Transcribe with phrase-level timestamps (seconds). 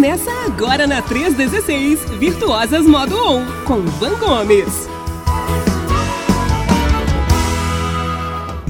[0.00, 4.88] Começa agora na 316, Virtuosas Modo On, com Van Gomes.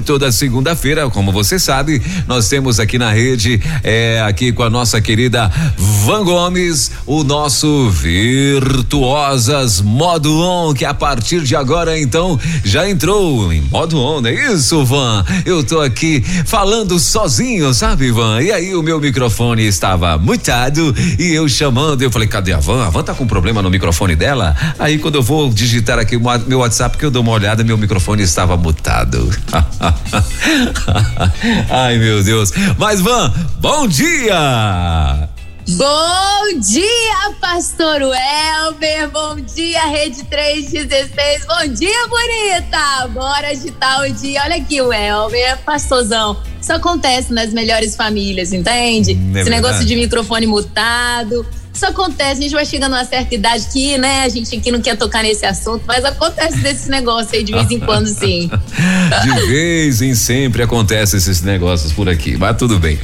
[0.05, 4.99] Toda segunda-feira, como você sabe, nós temos aqui na rede, é, aqui com a nossa
[4.99, 12.89] querida Van Gomes, o nosso Virtuosas Modo On, que a partir de agora, então, já
[12.89, 15.23] entrou em modo on, não é isso, Van?
[15.45, 18.41] Eu tô aqui falando sozinho, sabe, Van?
[18.41, 22.85] E aí o meu microfone estava mutado e eu chamando, eu falei, cadê a Van?
[22.85, 24.55] A Van tá com problema no microfone dela?
[24.79, 28.23] Aí quando eu vou digitar aqui meu WhatsApp, que eu dou uma olhada, meu microfone
[28.23, 29.29] estava mutado.
[31.69, 32.51] Ai, meu Deus.
[32.77, 35.29] Mas, Van, bom dia!
[35.69, 39.09] Bom dia, Pastor Welber.
[39.11, 41.45] Bom dia, Rede 316.
[41.45, 43.07] Bom dia, bonita.
[43.07, 44.41] Bora agitar o dia.
[44.43, 46.41] Olha aqui, o Elber, pastorzão.
[46.59, 49.11] Isso acontece nas melhores famílias, entende?
[49.33, 49.85] É Esse negócio verdade.
[49.85, 51.45] de microfone mutado.
[51.73, 54.71] Isso acontece, a gente vai chegando a uma certa idade que, né, a gente aqui
[54.71, 58.49] não quer tocar nesse assunto, mas acontece desses negócios aí de vez em quando, sim.
[59.23, 62.99] De vez em sempre acontece esses negócios por aqui, mas tudo bem.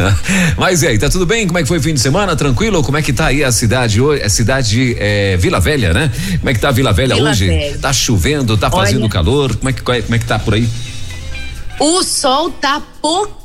[0.56, 1.46] Mas e aí, tá tudo bem?
[1.46, 2.34] Como é que foi o fim de semana?
[2.36, 2.82] Tranquilo?
[2.82, 4.22] Como é que tá aí a cidade hoje?
[4.22, 6.10] A cidade é, Vila Velha, né?
[6.38, 7.46] Como é que tá a Vila Velha Vila hoje?
[7.46, 7.78] Velha.
[7.78, 9.10] Tá chovendo, tá fazendo Olha.
[9.10, 9.56] calor?
[9.56, 10.68] Como é que como é que tá por aí?
[11.78, 12.80] O sol tá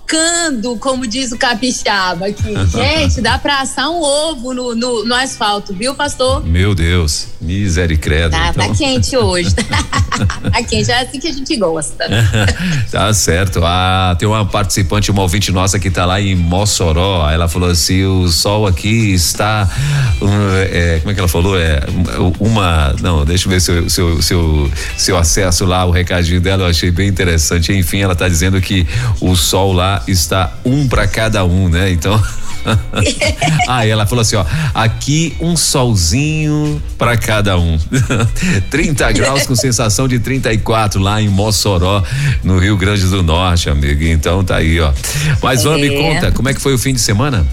[0.05, 2.53] pocando, como diz o capixaba aqui.
[2.69, 6.45] Gente, dá pra assar um ovo no, no, no asfalto, viu, pastor?
[6.45, 8.29] Meu Deus, misericórdia.
[8.29, 8.75] Tá, tá então.
[8.75, 9.53] quente hoje.
[9.55, 12.05] tá quente, é assim que a gente gosta.
[12.91, 13.61] tá certo.
[13.63, 17.27] Ah, tem uma participante, uma ouvinte nossa que tá lá em Mossoró.
[17.29, 19.67] Ela falou assim: o sol aqui está.
[20.21, 20.29] hum,
[20.71, 21.59] é, como é que ela falou?
[21.59, 21.81] É
[22.39, 22.95] uma.
[23.01, 25.91] Não, deixa eu ver se eu, se eu, se eu, se eu acesso lá o
[25.91, 26.63] recadinho dela.
[26.63, 27.73] Eu achei bem interessante.
[27.73, 28.85] Enfim, ela tá dizendo que
[29.19, 31.91] o sol lá está um para cada um, né?
[31.91, 32.21] Então.
[33.67, 37.77] Aí ela falou assim, ó, aqui um solzinho para cada um.
[38.71, 42.03] 30 graus com sensação de 34 lá em Mossoró,
[42.43, 44.03] no Rio Grande do Norte, amigo.
[44.03, 44.91] Então tá aí, ó.
[45.43, 46.01] Mas vamos me É.
[46.01, 47.45] conta, como é que foi o fim de semana?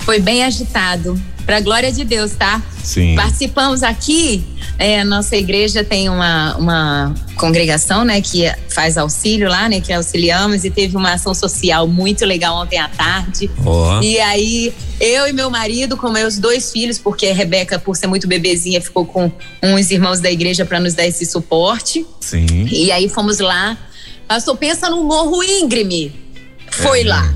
[0.00, 1.20] Foi bem agitado.
[1.50, 2.62] Pra glória de Deus, tá?
[2.84, 3.16] Sim.
[3.16, 4.44] Participamos aqui,
[4.78, 10.64] é, nossa igreja tem uma, uma congregação, né, que faz auxílio lá, né, que auxiliamos
[10.64, 13.50] e teve uma ação social muito legal ontem à tarde.
[13.66, 14.00] Ó.
[14.00, 18.06] E aí, eu e meu marido, com meus dois filhos, porque a Rebeca, por ser
[18.06, 22.06] muito bebezinha, ficou com uns irmãos da igreja para nos dar esse suporte.
[22.20, 22.68] Sim.
[22.70, 23.76] E aí fomos lá.
[24.28, 26.12] Pastor, pensa no Morro Íngreme.
[26.70, 27.08] Foi É.
[27.08, 27.34] lá.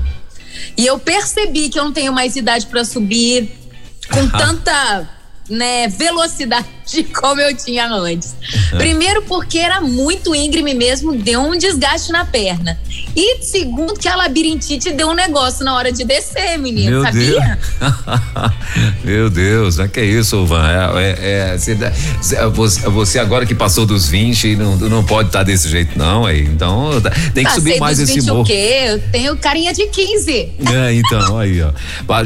[0.77, 3.64] E eu percebi que eu não tenho mais idade para subir
[4.11, 5.07] com tanta
[5.49, 6.67] né, velocidade
[7.19, 8.35] como eu tinha antes.
[8.77, 12.79] Primeiro porque era muito íngreme mesmo, deu um desgaste na perna.
[13.15, 17.59] E segundo que a labirintite deu um negócio na hora de descer, menino, Meu sabia?
[17.79, 17.95] Deus.
[19.03, 20.67] Meu Deus, não é que é isso, Van?
[20.67, 22.47] É, é- é-
[22.89, 26.25] você, agora que passou dos 20 não, não pode estar desse jeito, não.
[26.25, 28.41] Aí, então tá- tem que Passei subir mais esse 20 morro.
[28.41, 28.83] o quê?
[28.87, 30.31] Eu tenho carinha de 15.
[30.31, 31.71] É, então, aí, ó.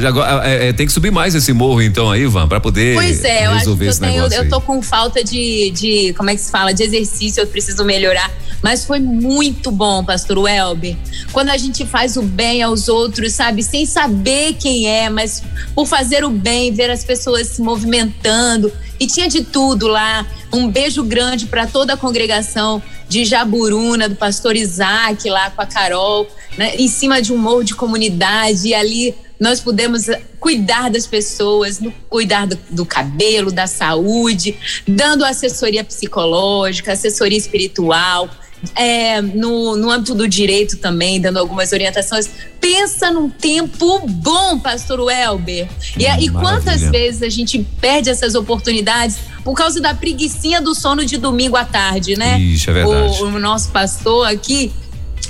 [0.06, 3.22] Agora, é, é, tem que subir mais esse morro, então, aí, Van, pra poder Pois
[3.24, 4.36] é, eu acho resolver que eu tenho, negócio.
[4.38, 4.48] eu aí.
[4.50, 8.30] Tô com falta de, de, como é que se fala, de exercício, eu preciso melhorar.
[8.60, 10.96] Mas foi muito bom, pastor Welber.
[11.32, 15.42] Quando a gente faz o bem aos outros, sabe, sem saber quem é, mas
[15.74, 18.70] por fazer o bem, ver as pessoas se movimentando.
[18.98, 20.26] E tinha de tudo lá.
[20.52, 25.66] Um beijo grande para toda a congregação de Jaburuna, do pastor Isaac lá com a
[25.66, 26.28] Carol,
[26.58, 28.68] né, em cima de um morro de comunidade.
[28.68, 34.54] E ali nós pudemos eh, cuidar das pessoas, no- cuidar do, do cabelo, da saúde,
[34.86, 38.28] dando assessoria psicológica, assessoria espiritual.
[38.76, 42.28] é, no, no âmbito do direito também, dando algumas orientações.
[42.60, 45.66] Pensa num tempo bom, pastor Welber.
[45.98, 50.74] E, Hum, e quantas vezes a gente perde essas oportunidades por causa da preguiçinha do
[50.74, 52.38] sono de domingo à tarde, né?
[52.38, 53.22] Ixi, é verdade.
[53.22, 54.70] O, o nosso pastor aqui,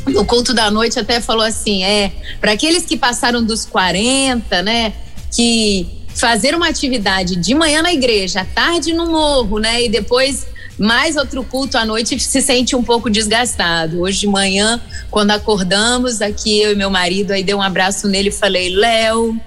[0.07, 4.93] no culto da noite, até falou assim: é, para aqueles que passaram dos 40, né,
[5.35, 10.47] que fazer uma atividade de manhã na igreja, à tarde no morro, né, e depois
[10.79, 14.01] mais outro culto à noite se sente um pouco desgastado.
[14.01, 14.81] Hoje de manhã,
[15.11, 19.39] quando acordamos, aqui eu e meu marido, aí dei um abraço nele e falei: Léo,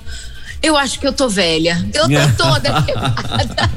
[0.62, 1.84] eu acho que eu tô velha.
[1.94, 2.10] Eu tô
[2.44, 3.70] toda quebrada.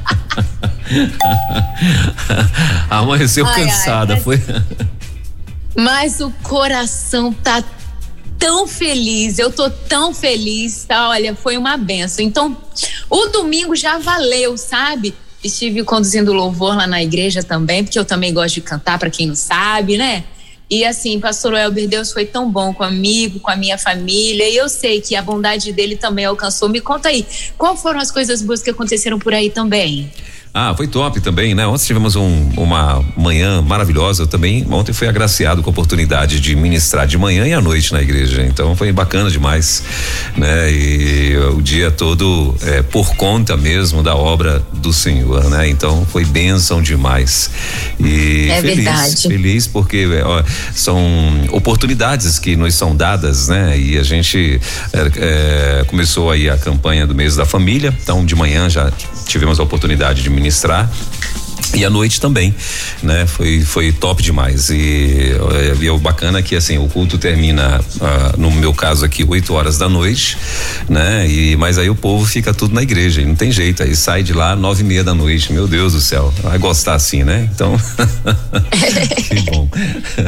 [2.89, 4.41] Amanheceu Ai, ai, cansada, mas- foi?
[5.77, 7.63] Mas o coração tá
[8.39, 11.09] tão feliz, eu tô tão feliz, tá?
[11.09, 12.25] Olha, foi uma benção.
[12.25, 12.57] Então,
[13.09, 15.13] o domingo já valeu, sabe?
[15.43, 19.27] Estive conduzindo louvor lá na igreja também, porque eu também gosto de cantar, para quem
[19.27, 20.23] não sabe, né?
[20.69, 24.67] E assim, pastor Elber, Deus foi tão bom comigo, com a minha família, e eu
[24.67, 26.67] sei que a bondade dele também alcançou.
[26.67, 27.25] Me conta aí,
[27.57, 30.11] qual foram as coisas boas que aconteceram por aí também?
[30.59, 31.67] Ah, foi top também, né?
[31.67, 34.65] Ontem tivemos um, uma manhã maravilhosa também.
[34.71, 38.41] Ontem foi agraciado com a oportunidade de ministrar de manhã e à noite na igreja.
[38.41, 39.83] Então foi bacana demais,
[40.35, 40.71] né?
[40.71, 45.69] E o dia todo é, por conta mesmo da obra do Senhor, né?
[45.69, 47.51] Então foi bênção demais.
[47.99, 49.27] E é feliz, verdade.
[49.27, 50.41] feliz porque ó,
[50.73, 50.99] são
[51.51, 53.77] oportunidades que nos são dadas, né?
[53.77, 54.59] E a gente
[54.91, 57.95] é, é, começou aí a campanha do mês da família.
[58.01, 58.91] Então de manhã já
[59.27, 60.87] tivemos a oportunidade de ministrar administrar
[61.75, 62.53] e à noite também,
[63.03, 63.25] né?
[63.27, 65.33] Foi foi top demais e,
[65.79, 69.53] e o bacana é que assim o culto termina uh, no meu caso aqui 8
[69.53, 70.37] horas da noite,
[70.89, 71.27] né?
[71.27, 74.33] E mas aí o povo fica tudo na igreja, não tem jeito, aí sai de
[74.33, 77.49] lá nove e meia da noite, meu Deus do céu, vai gostar assim, né?
[77.53, 77.77] Então,
[79.27, 79.67] que bom.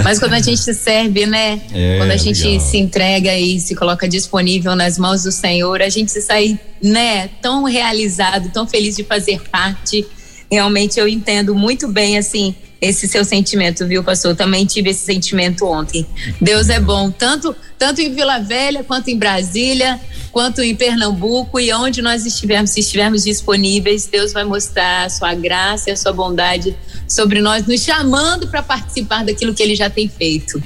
[0.04, 1.62] Mas quando a gente serve, né?
[1.74, 2.60] É, quando a gente legal.
[2.60, 7.30] se entrega e se coloca disponível nas mãos do Senhor, a gente sai, né?
[7.42, 10.06] Tão realizado, tão feliz de fazer parte
[10.52, 14.36] realmente eu entendo muito bem, assim, esse seu sentimento, viu, pastor?
[14.36, 16.06] Também tive esse sentimento ontem.
[16.40, 20.00] Deus é bom, tanto, tanto em Vila Velha, quanto em Brasília,
[20.32, 25.36] quanto em Pernambuco e onde nós estivermos, se estivermos disponíveis, Deus vai mostrar a sua
[25.36, 26.76] graça e a sua bondade
[27.08, 30.62] sobre nós, nos chamando para participar daquilo que ele já tem feito.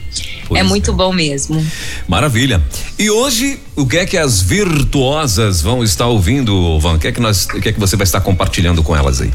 [0.48, 0.94] Pois é muito é.
[0.94, 1.66] bom mesmo.
[2.08, 2.62] Maravilha.
[3.00, 6.96] E hoje, o que é que as virtuosas vão estar ouvindo, Van?
[6.96, 9.22] O que é que nós, o que é que você vai estar compartilhando com elas
[9.22, 9.32] aí?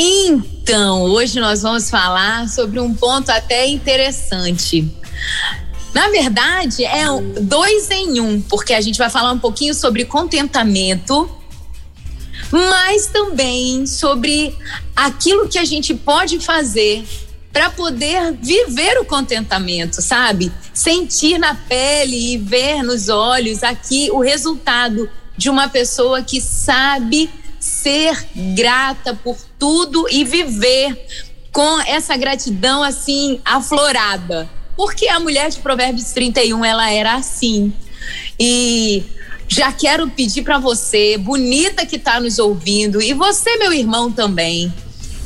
[0.00, 4.88] Então, hoje nós vamos falar sobre um ponto até interessante.
[5.92, 7.04] Na verdade, é
[7.40, 11.28] dois em um, porque a gente vai falar um pouquinho sobre contentamento,
[12.52, 14.56] mas também sobre
[14.94, 17.04] aquilo que a gente pode fazer
[17.52, 20.52] para poder viver o contentamento, sabe?
[20.72, 27.28] Sentir na pele e ver nos olhos aqui o resultado de uma pessoa que sabe
[27.58, 28.16] ser
[28.54, 31.06] grata por tudo e viver
[31.52, 34.48] com essa gratidão assim aflorada.
[34.76, 37.72] Porque a mulher de Provérbios 31, ela era assim.
[38.38, 39.02] E
[39.48, 44.72] já quero pedir para você, bonita que está nos ouvindo, e você, meu irmão também,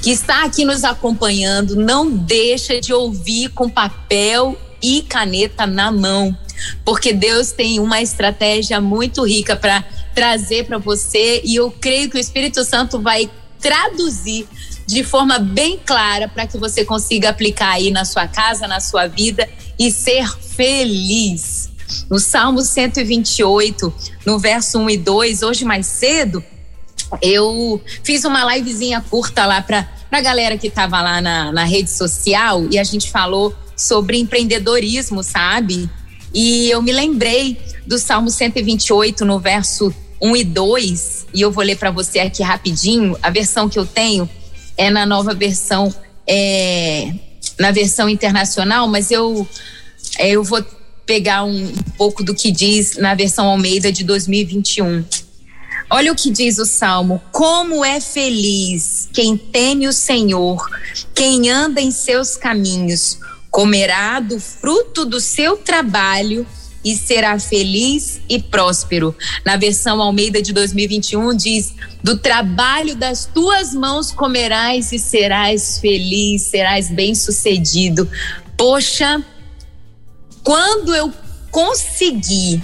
[0.01, 6.37] que está aqui nos acompanhando, não deixa de ouvir com papel e caneta na mão,
[6.85, 9.85] porque Deus tem uma estratégia muito rica para
[10.15, 13.31] trazer para você e eu creio que o Espírito Santo vai
[13.63, 14.47] traduzir
[14.87, 19.07] de forma bem clara para que você consiga aplicar aí na sua casa, na sua
[19.07, 19.49] vida
[19.79, 21.71] e ser feliz.
[22.11, 23.95] No Salmo 128,
[24.27, 26.45] no verso 1 e 2, hoje mais cedo,
[27.21, 31.91] eu fiz uma livezinha curta lá para a galera que estava lá na, na rede
[31.91, 35.89] social e a gente falou sobre empreendedorismo, sabe?
[36.35, 41.65] E eu me lembrei do Salmo 128, no verso 1 e 2, e eu vou
[41.65, 43.19] ler para você aqui rapidinho.
[43.21, 44.31] A versão que eu tenho
[44.77, 45.93] é na nova versão,
[46.27, 47.13] é,
[47.59, 49.47] na versão internacional, mas eu,
[50.19, 50.65] é, eu vou
[51.05, 55.05] pegar um, um pouco do que diz na versão Almeida de 2021.
[55.91, 60.65] Olha o que diz o salmo: Como é feliz quem teme o Senhor,
[61.13, 63.19] quem anda em seus caminhos,
[63.51, 66.47] comerá do fruto do seu trabalho
[66.85, 69.15] e será feliz e próspero.
[69.45, 76.43] Na versão Almeida de 2021 diz: Do trabalho das tuas mãos comerás e serás feliz,
[76.43, 78.09] serás bem-sucedido.
[78.57, 79.25] Poxa,
[80.43, 81.13] quando eu
[81.51, 82.61] consegui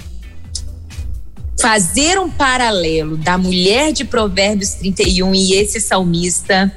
[1.59, 6.71] fazer um paralelo da mulher de Provérbios 31 e esse salmista,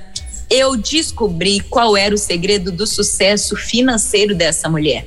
[0.51, 5.07] eu descobri qual era o segredo do sucesso financeiro dessa mulher.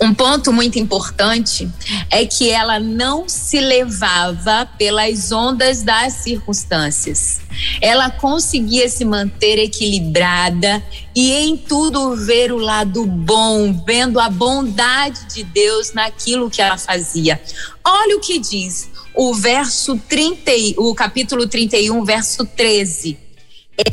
[0.00, 1.68] Um ponto muito importante
[2.10, 7.40] é que ela não se levava pelas ondas das circunstâncias.
[7.80, 10.82] Ela conseguia se manter equilibrada
[11.14, 16.76] e em tudo ver o lado bom, vendo a bondade de Deus naquilo que ela
[16.76, 17.40] fazia.
[17.84, 23.16] Olha o que diz o verso 30, o capítulo 31, verso 13.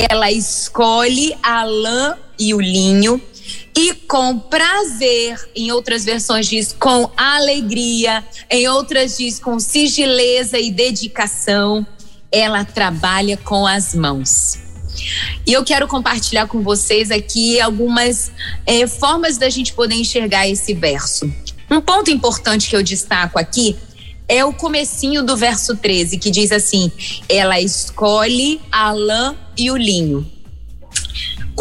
[0.09, 3.21] Ela escolhe a lã e o linho
[3.75, 10.69] e com prazer, em outras versões diz com alegria, em outras diz com sigileza e
[10.71, 11.85] dedicação,
[12.31, 14.59] ela trabalha com as mãos.
[15.47, 18.31] E eu quero compartilhar com vocês aqui algumas
[18.65, 21.31] é, formas da gente poder enxergar esse verso.
[21.69, 23.77] Um ponto importante que eu destaco aqui
[24.27, 26.91] é o comecinho do verso 13, que diz assim:
[27.27, 30.29] ela escolhe a lã e o linho.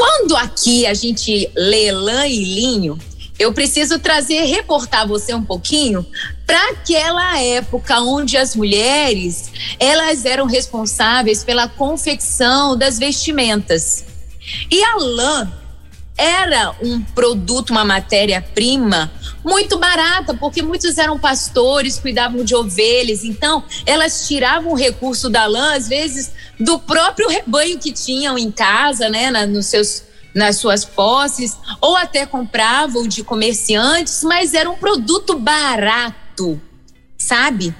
[0.01, 2.99] Quando aqui a gente lê lã e linho,
[3.39, 6.07] eu preciso trazer, reportar você um pouquinho
[6.47, 14.07] para aquela época onde as mulheres elas eram responsáveis pela confecção das vestimentas.
[14.71, 15.53] E a lã
[16.17, 19.11] era um produto, uma matéria-prima
[19.45, 25.47] muito barata, porque muitos eram pastores, cuidavam de ovelhas, então elas tiravam o recurso da
[25.47, 30.59] lã, às vezes, do próprio rebanho que tinham em casa, né, na, nos seus nas
[30.59, 36.61] suas posses, ou até compravam de comerciantes, mas era um produto barato,
[37.19, 37.75] sabe?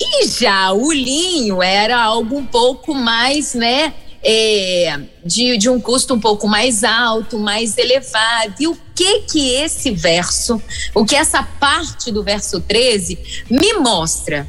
[0.00, 3.94] E já o linho era algo um pouco mais, né?
[4.24, 8.54] É, de, de um custo um pouco mais alto, mais elevado.
[8.60, 10.62] E o que que esse verso,
[10.94, 14.48] o que essa parte do verso 13 me mostra?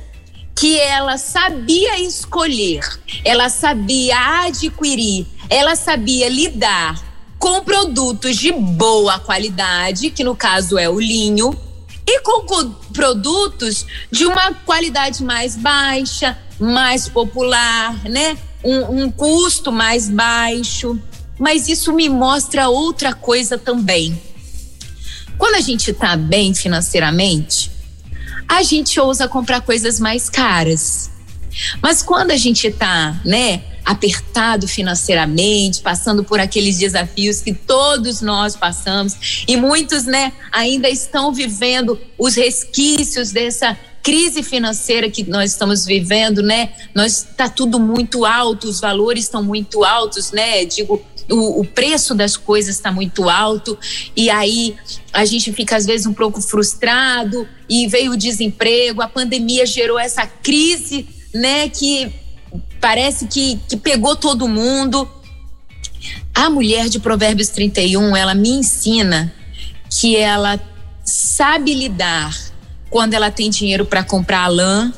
[0.55, 2.81] Que ela sabia escolher,
[3.25, 10.87] ela sabia adquirir, ela sabia lidar com produtos de boa qualidade, que no caso é
[10.87, 11.53] o linho,
[12.07, 12.45] e com
[12.93, 18.37] produtos de uma qualidade mais baixa, mais popular, né?
[18.63, 20.99] Um, um custo mais baixo.
[21.39, 24.19] Mas isso me mostra outra coisa também.
[25.37, 27.71] Quando a gente está bem financeiramente,
[28.47, 31.09] a gente ousa comprar coisas mais caras.
[31.81, 38.55] Mas quando a gente está, né, apertado financeiramente, passando por aqueles desafios que todos nós
[38.55, 45.85] passamos e muitos, né, ainda estão vivendo os resquícios dessa crise financeira que nós estamos
[45.85, 46.73] vivendo, né?
[46.93, 50.65] Nós está tudo muito alto, os valores estão muito altos, né?
[50.65, 53.77] Digo, o, o, preço das coisas está muito alto
[54.13, 54.75] e aí
[55.13, 59.97] a gente fica às vezes um pouco frustrado e veio o desemprego, a pandemia gerou
[59.97, 61.69] essa crise, né?
[61.69, 62.13] Que
[62.79, 65.09] parece que, que pegou todo mundo.
[66.33, 69.33] A mulher de Provérbios 31, ela me ensina
[69.89, 70.59] que ela
[71.03, 72.35] sabe lidar
[72.89, 74.91] quando ela tem dinheiro para comprar lã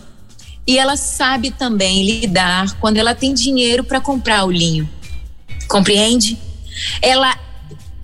[0.68, 4.90] e ela sabe também lidar quando ela tem dinheiro para comprar o linho.
[5.68, 6.38] Compreende?
[7.02, 7.38] Ela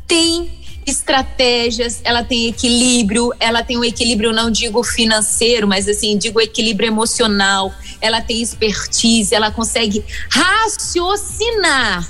[0.07, 6.39] tem estratégias, ela tem equilíbrio, ela tem um equilíbrio, não digo financeiro, mas assim, digo
[6.39, 12.07] equilíbrio emocional, ela tem expertise, ela consegue raciocinar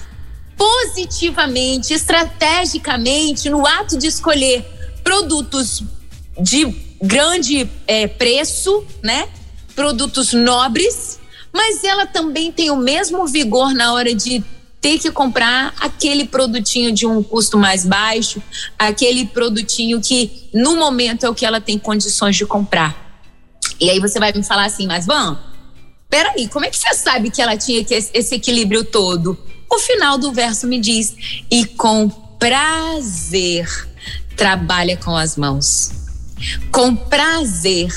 [0.58, 4.64] positivamente, estrategicamente, no ato de escolher
[5.04, 5.84] produtos
[6.40, 6.66] de
[7.02, 9.28] grande é, preço, né?
[9.76, 11.20] Produtos nobres,
[11.52, 14.44] mas ela também tem o mesmo vigor na hora de
[14.80, 18.42] ter que comprar aquele produtinho de um custo mais baixo,
[18.78, 23.22] aquele produtinho que no momento é o que ela tem condições de comprar.
[23.80, 25.40] E aí você vai me falar assim, mas Van,
[26.12, 29.38] peraí, como é que você sabe que ela tinha esse equilíbrio todo?
[29.70, 31.15] O final do verso me diz,
[31.50, 33.65] e com prazer
[34.36, 35.91] trabalha com as mãos.
[36.72, 37.89] Com prazer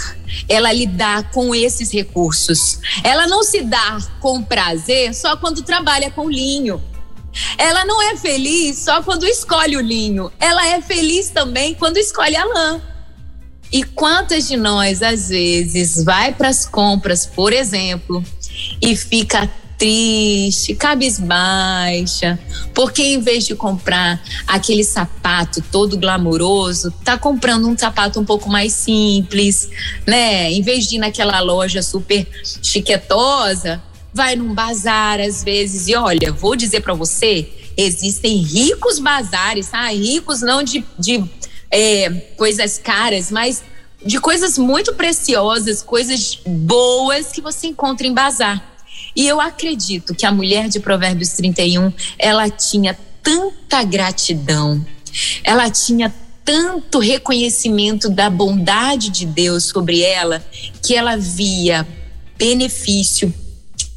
[0.48, 2.78] ela lidar com esses recursos.
[3.02, 6.80] Ela não se dá com prazer só quando trabalha com linho.
[7.58, 10.30] Ela não é feliz só quando escolhe o linho.
[10.38, 12.93] Ela é feliz também quando escolhe a lã.
[13.74, 18.24] E quantas de nós, às vezes, vai para as compras, por exemplo,
[18.80, 22.38] e fica triste, cabisbaixa,
[22.72, 28.48] porque em vez de comprar aquele sapato todo glamouroso, tá comprando um sapato um pouco
[28.48, 29.68] mais simples,
[30.06, 30.52] né?
[30.52, 32.24] Em vez de ir naquela loja super
[32.62, 39.66] chiquetosa, vai num bazar às vezes e olha, vou dizer para você, existem ricos bazares,
[39.70, 39.88] tá?
[39.88, 41.24] Ricos não de, de
[41.74, 43.64] é, coisas caras, mas
[44.06, 48.62] de coisas muito preciosas, coisas boas que você encontra em bazar.
[49.16, 54.86] E eu acredito que a mulher de Provérbios 31, ela tinha tanta gratidão,
[55.42, 56.14] ela tinha
[56.44, 60.46] tanto reconhecimento da bondade de Deus sobre ela,
[60.80, 61.86] que ela via
[62.36, 63.34] benefício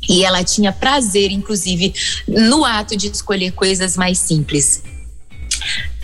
[0.09, 1.93] e ela tinha prazer, inclusive,
[2.27, 4.81] no ato de escolher coisas mais simples.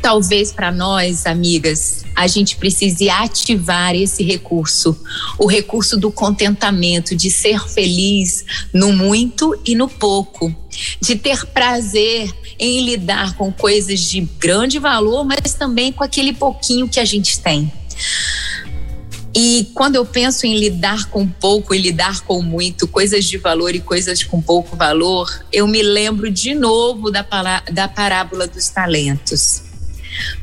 [0.03, 5.01] Talvez para nós, amigas, a gente precise ativar esse recurso,
[5.39, 8.43] o recurso do contentamento, de ser feliz
[8.73, 10.53] no muito e no pouco,
[10.99, 12.29] de ter prazer
[12.59, 17.39] em lidar com coisas de grande valor, mas também com aquele pouquinho que a gente
[17.39, 17.71] tem.
[19.33, 23.73] E quando eu penso em lidar com pouco e lidar com muito, coisas de valor
[23.73, 27.25] e coisas com pouco valor, eu me lembro de novo da,
[27.71, 29.72] da parábola dos talentos.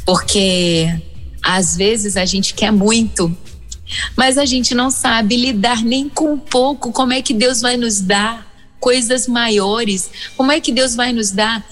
[0.04, 0.88] Porque
[1.42, 3.34] às vezes a gente quer muito,
[4.16, 6.92] mas a gente não sabe lidar nem com pouco.
[6.92, 8.46] Como é que Deus vai nos dar
[8.78, 10.10] coisas maiores?
[10.36, 11.64] Como é que Deus vai nos dar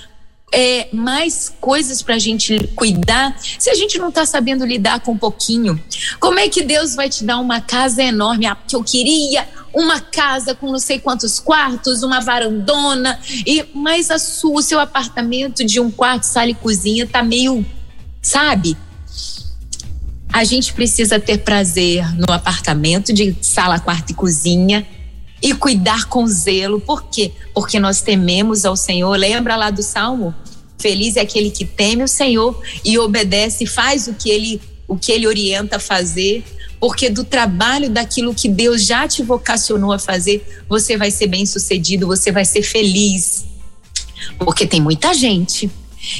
[0.52, 5.12] é, mais coisas para a gente cuidar se a gente não está sabendo lidar com
[5.12, 5.82] um pouquinho?
[6.18, 8.46] Como é que Deus vai te dar uma casa enorme?
[8.46, 14.10] Ah, que eu queria uma casa com não sei quantos quartos, uma varandona, e mas
[14.10, 17.64] a sua, o seu apartamento de um quarto, sala e cozinha tá meio,
[18.22, 18.76] sabe?
[20.32, 24.86] A gente precisa ter prazer no apartamento de sala, quarto e cozinha
[25.42, 26.80] e cuidar com zelo.
[26.80, 27.32] Por quê?
[27.54, 29.16] Porque nós tememos ao Senhor.
[29.16, 30.34] Lembra lá do Salmo?
[30.78, 35.12] Feliz é aquele que teme o Senhor e obedece, faz o que ele o que
[35.12, 36.42] ele orienta a fazer,
[36.80, 42.06] porque do trabalho daquilo que Deus já te vocacionou a fazer, você vai ser bem-sucedido,
[42.06, 43.44] você vai ser feliz.
[44.38, 45.70] Porque tem muita gente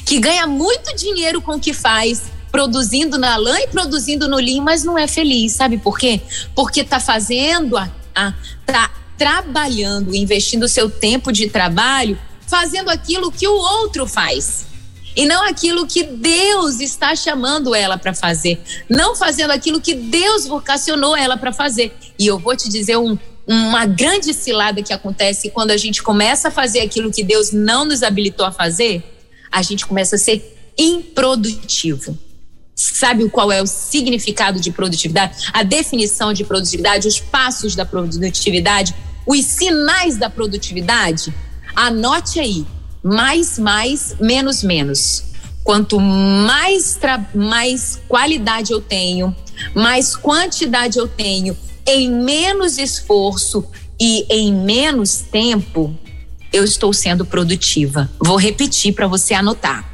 [0.04, 4.62] que ganha muito dinheiro com o que faz, produzindo na lã e produzindo no linho,
[4.62, 5.52] mas não é feliz.
[5.52, 6.20] Sabe por quê?
[6.54, 8.34] Porque tá fazendo a, a
[8.66, 14.66] tá trabalhando, investindo seu tempo de trabalho, fazendo aquilo que o outro faz.
[15.16, 18.60] E não aquilo que Deus está chamando ela para fazer.
[18.88, 21.92] Não fazendo aquilo que Deus vocacionou ela para fazer.
[22.16, 26.48] E eu vou te dizer um, uma grande cilada que acontece quando a gente começa
[26.48, 29.02] a fazer aquilo que Deus não nos habilitou a fazer,
[29.50, 32.16] a gente começa a ser improdutivo.
[32.74, 35.48] Sabe qual é o significado de produtividade?
[35.52, 38.94] A definição de produtividade, os passos da produtividade,
[39.26, 41.34] os sinais da produtividade?
[41.74, 42.64] Anote aí:
[43.02, 45.24] mais, mais, menos, menos.
[45.64, 46.98] Quanto mais,
[47.34, 49.34] mais qualidade eu tenho,
[49.74, 53.66] mais quantidade eu tenho, em menos esforço
[54.00, 55.94] e em menos tempo,
[56.52, 58.10] eu estou sendo produtiva.
[58.18, 59.84] Vou repetir para você anotar.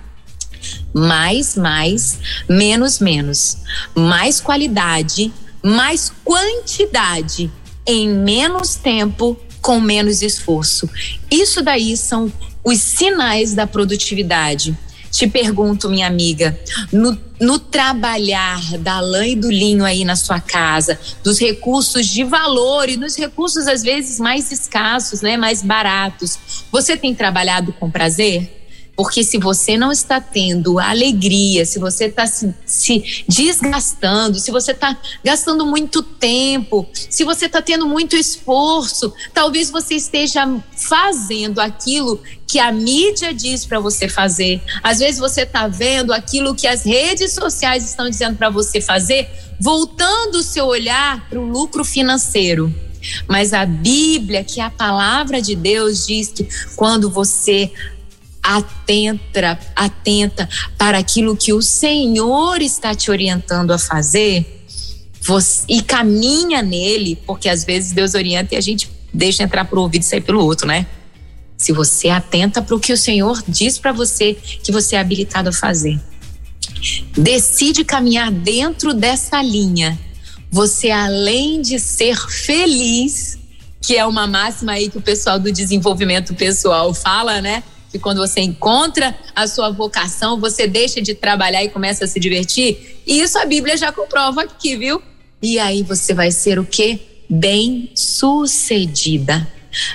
[0.92, 2.18] Mais, mais,
[2.48, 3.58] menos, menos.
[3.94, 5.32] Mais qualidade,
[5.62, 7.50] mais quantidade
[7.86, 10.88] em menos tempo, com menos esforço.
[11.30, 12.32] Isso daí são
[12.62, 14.76] os sinais da produtividade.
[15.14, 16.58] Te pergunto, minha amiga,
[16.92, 22.24] no, no, trabalhar da lã e do linho aí na sua casa, dos recursos de
[22.24, 26.36] valor e dos recursos às vezes mais escassos, né, mais baratos,
[26.72, 28.63] você tem trabalhado com prazer?
[28.96, 34.70] Porque se você não está tendo alegria, se você está se, se, desgastando, se você
[34.70, 42.20] está gastando muito tempo, se você está tendo muito esforço, talvez você esteja fazendo aquilo
[42.46, 44.62] que a mídia diz para você fazer.
[44.82, 49.28] Às vezes você está vendo aquilo que as redes sociais estão dizendo para você fazer,
[49.60, 52.72] voltando o seu olhar para o lucro financeiro.
[53.28, 57.70] Mas a Bíblia, que é a palavra de Deus, diz que quando você
[58.44, 64.66] atenta, atenta para aquilo que o Senhor está te orientando a fazer
[65.22, 69.78] você, e caminha nele, porque às vezes Deus orienta e a gente deixa entrar por
[69.78, 70.86] um ouvido e sair pelo outro, né?
[71.56, 75.48] Se você atenta para o que o Senhor diz para você que você é habilitado
[75.48, 75.98] a fazer,
[77.16, 79.98] decide caminhar dentro dessa linha,
[80.50, 83.38] você além de ser feliz,
[83.80, 87.62] que é uma máxima aí que o pessoal do desenvolvimento pessoal fala, né?
[87.94, 92.18] Que quando você encontra a sua vocação, você deixa de trabalhar e começa a se
[92.18, 93.00] divertir?
[93.06, 95.00] E isso a Bíblia já comprova aqui, viu?
[95.40, 96.98] E aí você vai ser o quê?
[97.30, 99.46] Bem sucedida.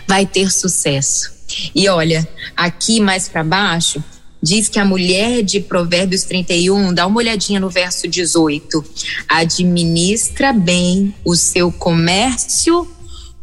[0.07, 1.29] Vai ter sucesso.
[1.75, 4.01] E olha, aqui mais para baixo,
[4.41, 8.81] diz que a mulher de Provérbios 31, dá uma olhadinha no verso 18,
[9.27, 12.88] administra bem o seu comércio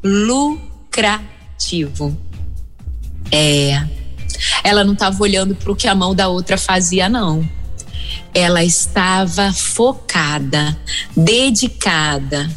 [0.02, 2.16] lucrativo.
[3.30, 4.05] É,
[4.62, 7.48] ela não estava olhando para o que a mão da outra fazia, não.
[8.34, 10.76] Ela estava focada,
[11.16, 12.50] dedicada,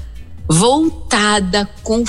[0.48, 2.04] voltada com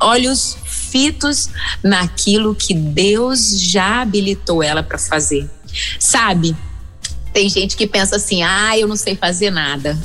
[0.00, 1.48] olhos fitos
[1.82, 5.48] naquilo que Deus já habilitou ela para fazer.
[5.98, 6.56] Sabe?
[7.32, 9.98] Tem gente que pensa assim: "Ah, eu não sei fazer nada".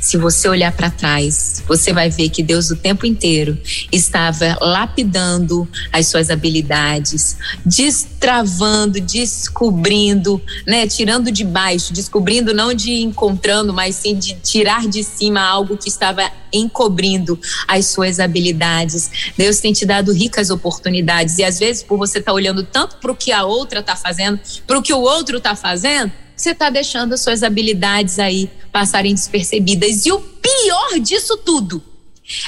[0.00, 3.58] Se você olhar para trás, você vai ver que Deus o tempo inteiro
[3.90, 13.72] estava lapidando as suas habilidades, destravando, descobrindo, né, tirando de baixo, descobrindo não de encontrando,
[13.72, 19.32] mas sim de tirar de cima algo que estava encobrindo as suas habilidades.
[19.36, 22.96] Deus tem te dado ricas oportunidades e às vezes por você estar tá olhando tanto
[22.96, 26.50] para o que a outra está fazendo, para o que o outro está fazendo, você
[26.50, 30.04] está deixando as suas habilidades aí passarem despercebidas.
[30.04, 31.82] E o pior disso tudo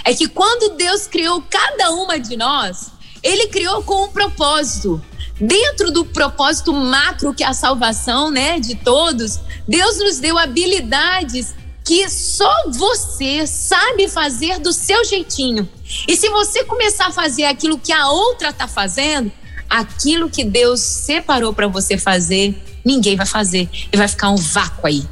[0.04, 2.90] é que quando Deus criou cada uma de nós,
[3.22, 5.02] Ele criou com um propósito.
[5.40, 11.54] Dentro do propósito macro que é a salvação, né, de todos, Deus nos deu habilidades
[11.84, 15.66] que só você sabe fazer do seu jeitinho.
[16.06, 19.32] E se você começar a fazer aquilo que a outra está fazendo,
[19.68, 22.54] aquilo que Deus separou para você fazer,
[22.84, 25.04] ninguém vai fazer e vai ficar um vácuo aí.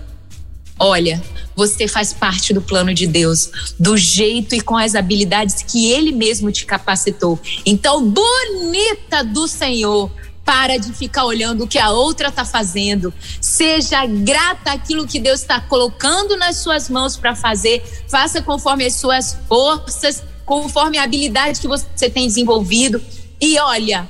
[0.78, 1.22] Olha,
[1.54, 6.12] você faz parte do plano de Deus, do jeito e com as habilidades que Ele
[6.12, 7.40] mesmo te capacitou.
[7.64, 10.10] Então, bonita do Senhor,
[10.44, 13.12] para de ficar olhando o que a outra está fazendo.
[13.40, 17.82] Seja grata àquilo que Deus está colocando nas suas mãos para fazer.
[18.08, 23.02] Faça conforme as suas forças, conforme a habilidade que você tem desenvolvido.
[23.40, 24.08] E olha,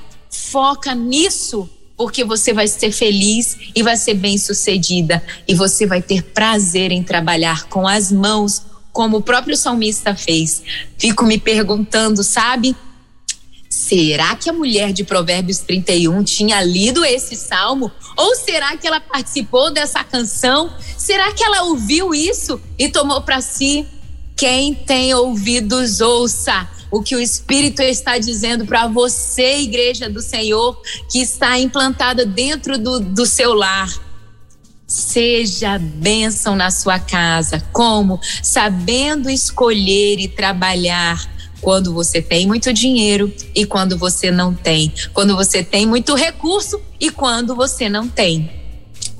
[0.51, 6.21] foca nisso porque você vai ser feliz e vai ser bem-sucedida e você vai ter
[6.21, 8.61] prazer em trabalhar com as mãos,
[8.93, 10.61] como o próprio salmista fez.
[10.97, 12.75] Fico me perguntando, sabe?
[13.67, 17.91] Será que a mulher de Provérbios 31 tinha lido esse salmo?
[18.15, 20.71] Ou será que ela participou dessa canção?
[20.97, 23.87] Será que ela ouviu isso e tomou para si?
[24.37, 30.79] Quem tem ouvidos, ouça o que o Espírito está dizendo para você, igreja do Senhor,
[31.11, 33.91] que está implantada dentro do, do seu lar.
[34.85, 37.59] Seja bênção na sua casa.
[37.73, 38.21] Como?
[38.41, 41.27] Sabendo escolher e trabalhar
[41.59, 44.93] quando você tem muito dinheiro e quando você não tem.
[45.13, 48.49] Quando você tem muito recurso e quando você não tem.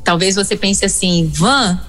[0.03, 1.82] Talvez você pense assim, Van,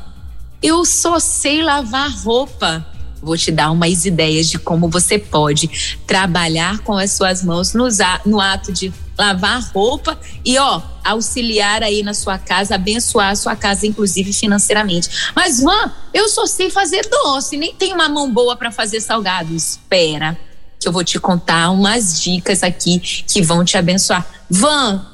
[0.60, 2.97] eu só sei lavar roupa.
[3.20, 8.40] Vou te dar umas ideias de como você pode trabalhar com as suas mãos no
[8.40, 13.86] ato de lavar roupa e ó, auxiliar aí na sua casa, abençoar a sua casa,
[13.86, 15.32] inclusive financeiramente.
[15.34, 19.54] Mas, Van, eu só sei fazer doce, nem tenho uma mão boa para fazer salgado.
[19.54, 20.38] Espera,
[20.78, 24.24] que eu vou te contar umas dicas aqui que vão te abençoar.
[24.48, 25.04] Van,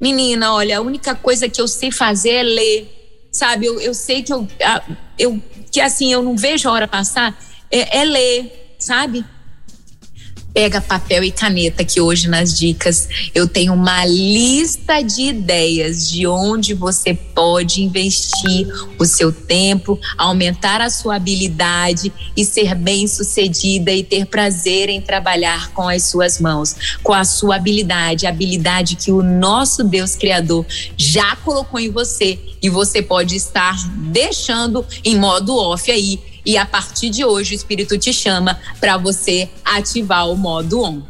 [0.00, 2.95] menina, olha, a única coisa que eu sei fazer é ler.
[3.36, 4.48] Sabe, eu, eu sei que eu,
[5.18, 7.38] eu que assim, eu não vejo a hora passar,
[7.70, 9.26] é, é ler, sabe?
[10.56, 13.10] Pega papel e caneta que hoje nas dicas.
[13.34, 18.66] Eu tenho uma lista de ideias de onde você pode investir
[18.98, 25.72] o seu tempo, aumentar a sua habilidade e ser bem-sucedida e ter prazer em trabalhar
[25.72, 30.64] com as suas mãos, com a sua habilidade, habilidade que o nosso Deus criador
[30.96, 33.76] já colocou em você e você pode estar
[34.10, 38.96] deixando em modo off aí e a partir de hoje, o Espírito te chama para
[38.96, 41.02] você ativar o modo on.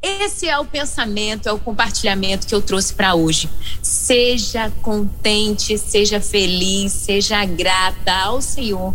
[0.00, 3.50] Esse é o pensamento, é o compartilhamento que eu trouxe para hoje.
[3.82, 8.94] Seja contente, seja feliz, seja grata ao Senhor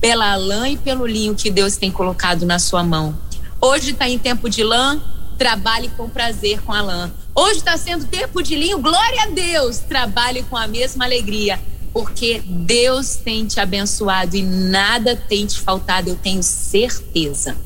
[0.00, 3.18] pela lã e pelo linho que Deus tem colocado na sua mão.
[3.60, 5.02] Hoje está em tempo de lã,
[5.36, 7.12] trabalhe com prazer com a lã.
[7.34, 11.60] Hoje está sendo tempo de linho, glória a Deus, trabalhe com a mesma alegria
[11.94, 17.56] porque Deus tem te abençoado e nada tem te faltado, eu tenho certeza.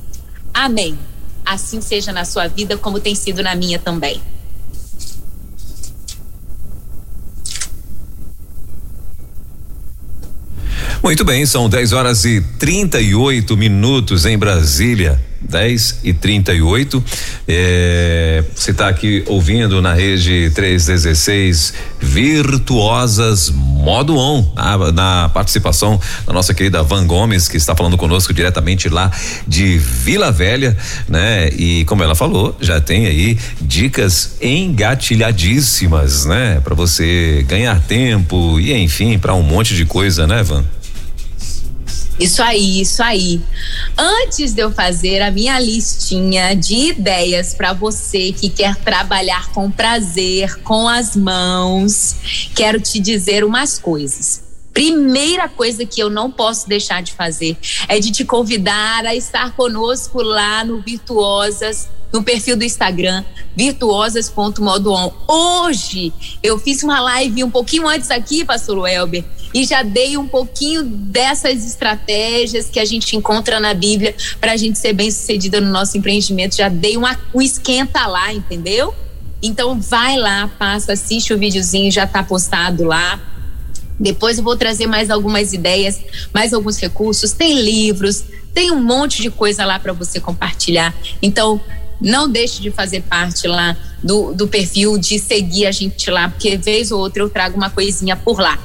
[0.53, 0.99] Amém.
[1.47, 4.21] Assim seja na sua vida, como tem sido na minha também.
[11.03, 15.19] Muito bem, são 10 horas e 38 minutos em Brasília.
[15.41, 17.03] 10 e 38.
[17.47, 26.33] É, você está aqui ouvindo na rede 316 Virtuosas Modo On, na, na, participação da
[26.33, 29.11] nossa querida Van Gomes, que está falando conosco diretamente lá
[29.47, 30.77] de Vila Velha,
[31.09, 31.49] né?
[31.51, 36.61] E como ela falou, já tem aí dicas engatilhadíssimas, né?
[36.63, 40.65] Para você ganhar tempo e enfim, para um monte de coisa, né, Van?
[42.19, 43.41] Isso aí, isso aí.
[43.97, 49.71] Antes de eu fazer a minha listinha de ideias para você que quer trabalhar com
[49.71, 52.17] prazer, com as mãos,
[52.55, 54.43] quero te dizer umas coisas.
[54.73, 57.57] Primeira coisa que eu não posso deixar de fazer
[57.89, 65.13] é de te convidar a estar conosco lá no Virtuosas no perfil do Instagram, virtuosas.modoon.
[65.27, 70.27] Hoje eu fiz uma live um pouquinho antes aqui, pastor Welber, e já dei um
[70.27, 75.61] pouquinho dessas estratégias que a gente encontra na Bíblia para a gente ser bem sucedida
[75.61, 76.57] no nosso empreendimento.
[76.57, 78.95] Já dei uma, um esquenta lá, entendeu?
[79.43, 83.21] Então vai lá, passa, assiste o videozinho, já está postado lá.
[83.99, 86.01] Depois eu vou trazer mais algumas ideias,
[86.33, 87.33] mais alguns recursos.
[87.33, 90.95] Tem livros, tem um monte de coisa lá para você compartilhar.
[91.21, 91.61] Então,
[92.01, 96.57] não deixe de fazer parte lá do, do perfil, de seguir a gente lá, porque
[96.57, 98.59] vez ou outra eu trago uma coisinha por lá.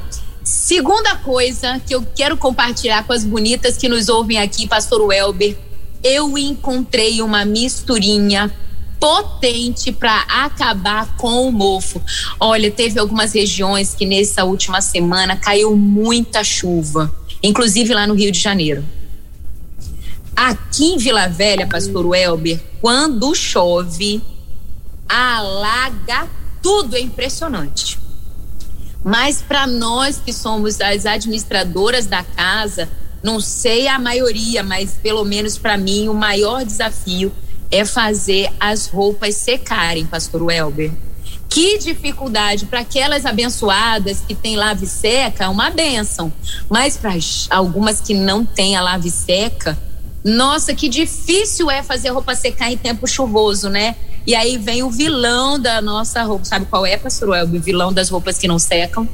[0.44, 5.58] Segunda coisa que eu quero compartilhar com as bonitas que nos ouvem aqui, Pastor Welber,
[6.04, 8.54] eu encontrei uma misturinha
[9.00, 12.02] potente para acabar com o mofo.
[12.40, 18.32] Olha, teve algumas regiões que nessa última semana caiu muita chuva, inclusive lá no Rio
[18.32, 18.84] de Janeiro.
[20.36, 24.22] Aqui em Vila Velha, Pastor Welber, quando chove,
[25.08, 26.28] alaga
[26.62, 28.00] tudo, é impressionante.
[29.04, 32.90] Mas para nós que somos as administradoras da casa,
[33.22, 37.32] não sei a maioria, mas pelo menos para mim o maior desafio
[37.70, 40.92] é fazer as roupas secarem, pastor Welber.
[41.50, 46.34] Que dificuldade para aquelas abençoadas que têm lave seca, é uma benção.
[46.68, 47.14] Mas para
[47.50, 49.78] algumas que não têm a lave seca,
[50.24, 53.96] nossa, que difícil é fazer roupa secar em tempo chuvoso, né?
[54.26, 56.46] E aí vem o vilão da nossa roupa.
[56.46, 57.60] Sabe qual é, pastor Welber?
[57.60, 59.08] O vilão das roupas que não secam?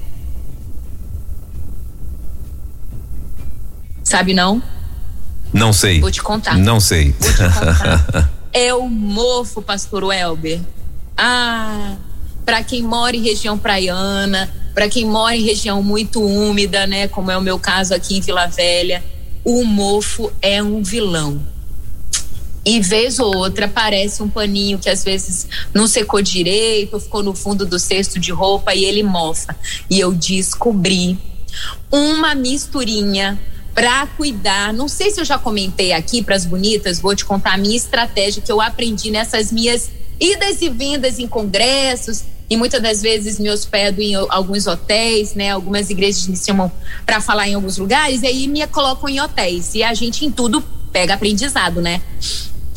[4.04, 4.62] Sabe não?
[5.52, 6.00] Não sei.
[6.00, 6.58] Vou te contar.
[6.58, 7.16] Não sei.
[7.20, 8.30] Vou te contar.
[8.54, 10.60] é o mofo, pastor Welber.
[11.18, 11.96] Ah,
[12.46, 17.30] para quem mora em região praiana, para quem mora em região muito úmida, né, como
[17.32, 19.04] é o meu caso aqui em Vila Velha,
[19.44, 21.42] o mofo é um vilão.
[22.66, 27.24] E vez ou outra aparece um paninho que às vezes não secou direito, ou ficou
[27.24, 29.56] no fundo do cesto de roupa e ele mofa.
[29.90, 31.18] E eu descobri
[31.92, 33.40] uma misturinha
[33.74, 34.74] para cuidar.
[34.74, 37.78] Não sei se eu já comentei aqui para as bonitas, vou te contar a minha
[37.78, 43.38] estratégia que eu aprendi nessas minhas idas e vindas em congressos e muitas das vezes
[43.40, 45.52] me hospedo em alguns hotéis, né?
[45.52, 46.72] Algumas igrejas me chamam
[47.06, 50.32] para falar em alguns lugares e aí me colocam em hotéis e a gente em
[50.32, 52.02] tudo pega aprendizado, né?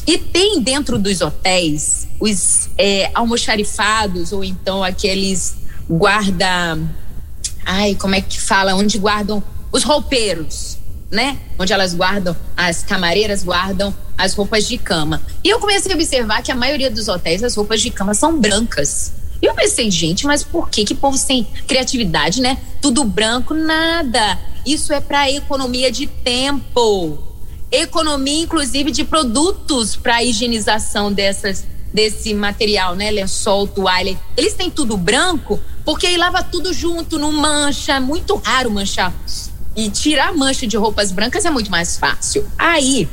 [0.06, 5.56] E tem dentro dos hotéis os é, almoxarifados ou então aqueles
[5.88, 6.78] guarda.
[7.64, 8.74] Ai, como é que fala?
[8.74, 10.76] Onde guardam os roupeiros,
[11.10, 11.38] né?
[11.58, 15.22] Onde elas guardam, as camareiras guardam as roupas de cama.
[15.42, 18.38] E eu comecei a observar que a maioria dos hotéis, as roupas de cama são
[18.38, 19.12] brancas.
[19.42, 22.58] E eu pensei, gente, mas por que que povo sem criatividade, né?
[22.80, 24.38] Tudo branco, nada.
[24.64, 27.32] Isso é para economia de tempo
[27.72, 33.10] economia, inclusive, de produtos para higienização dessas, desse material, né?
[33.10, 34.18] Lençol, toalha.
[34.36, 37.98] Eles têm tudo branco porque aí lava tudo junto, não mancha.
[37.98, 39.12] Muito raro manchar.
[39.74, 42.46] E tirar mancha de roupas brancas é muito mais fácil.
[42.58, 43.08] Aí,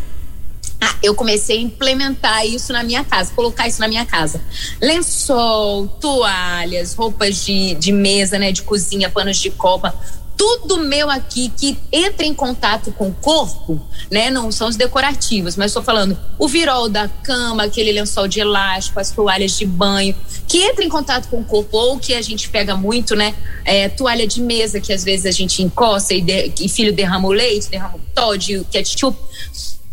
[1.02, 4.42] eu comecei a implementar isso na minha casa, colocar isso na minha casa.
[4.82, 9.94] Lençol, toalhas, roupas de, de mesa, né, de cozinha, panos de copa,
[10.40, 13.78] tudo meu aqui que entra em contato com o corpo,
[14.10, 14.30] né?
[14.30, 19.02] Não são os decorativos, mas estou falando o virol da cama, aquele lençol de elástico,
[19.02, 20.16] as toalhas de banho,
[20.48, 23.36] que entra em contato com o corpo, ou que a gente pega muito, né?
[23.66, 27.28] É, toalha de mesa, que às vezes a gente encosta e, de, e filho derrama
[27.28, 29.20] o leite, derrama o Todd, o ketchup.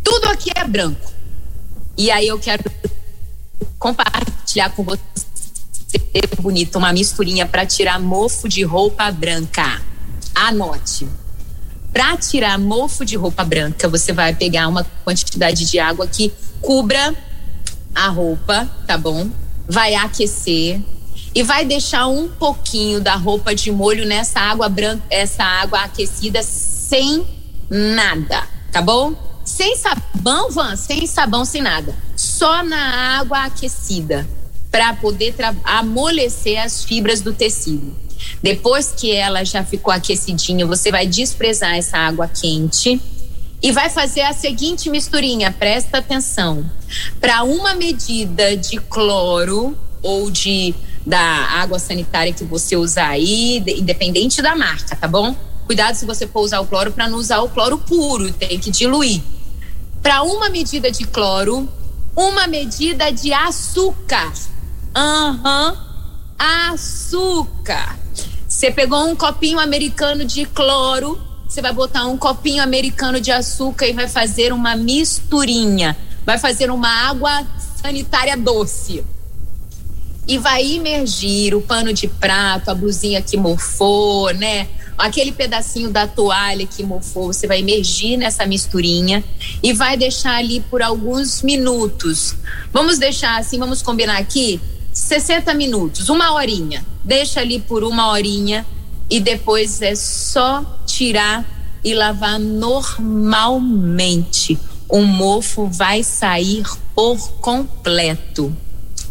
[0.07, 1.11] Tudo aqui é branco.
[1.97, 2.63] E aí eu quero
[3.77, 5.01] compartilhar com você
[6.39, 9.81] bonito uma misturinha para tirar mofo de roupa branca.
[10.33, 11.05] Anote.
[11.91, 17.13] Para tirar mofo de roupa branca, você vai pegar uma quantidade de água que cubra
[17.93, 19.29] a roupa, tá bom?
[19.67, 20.79] Vai aquecer
[21.35, 26.41] e vai deixar um pouquinho da roupa de molho nessa água branca, essa água aquecida
[26.43, 27.27] sem
[27.69, 29.27] nada, tá bom?
[29.57, 31.95] Sem sabão, Van, sem sabão, sem nada.
[32.15, 34.29] Só na água aquecida
[34.69, 37.91] para poder amolecer as fibras do tecido.
[38.43, 43.01] Depois que ela já ficou aquecidinha, você vai desprezar essa água quente
[43.59, 46.63] e vai fazer a seguinte misturinha, presta atenção.
[47.19, 54.39] Para uma medida de cloro ou de da água sanitária que você usar aí, independente
[54.39, 55.35] da marca, tá bom?
[55.65, 58.69] Cuidado se você for usar o cloro para não usar o cloro puro, tem que
[58.69, 59.19] diluir.
[60.07, 61.67] Para uma medida de cloro,
[62.15, 64.31] uma medida de açúcar.
[64.95, 65.71] Aham.
[65.71, 66.71] Uhum.
[66.71, 67.99] Açúcar.
[68.47, 73.85] Você pegou um copinho americano de cloro, você vai botar um copinho americano de açúcar
[73.85, 75.97] e vai fazer uma misturinha.
[76.25, 79.03] Vai fazer uma água sanitária doce.
[80.25, 84.69] E vai imergir o pano de prato, a blusinha que mofou, né?
[84.97, 89.23] Aquele pedacinho da toalha que mofou, você vai imergir nessa misturinha
[89.61, 92.35] e vai deixar ali por alguns minutos.
[92.73, 94.59] Vamos deixar assim, vamos combinar aqui
[94.91, 96.83] 60 minutos, uma horinha.
[97.03, 98.65] Deixa ali por uma horinha
[99.09, 101.45] e depois é só tirar
[101.83, 104.57] e lavar normalmente.
[104.89, 106.63] O mofo vai sair
[106.95, 108.55] por completo.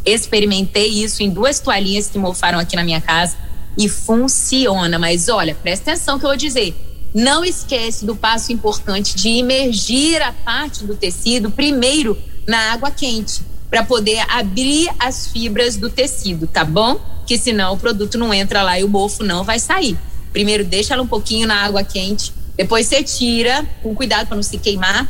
[0.05, 3.37] Experimentei isso em duas toalhinhas que mofaram aqui na minha casa
[3.77, 4.99] e funciona.
[4.99, 6.75] Mas olha, presta atenção que eu vou dizer.
[7.15, 13.43] Não esquece do passo importante de imergir a parte do tecido primeiro na água quente
[13.71, 17.01] para poder abrir as fibras do tecido, tá bom?
[17.27, 19.99] Que senão o produto não entra lá e o mofo não vai sair.
[20.33, 24.43] Primeiro deixa ela um pouquinho na água quente, depois você tira, com cuidado para não
[24.43, 25.09] se queimar,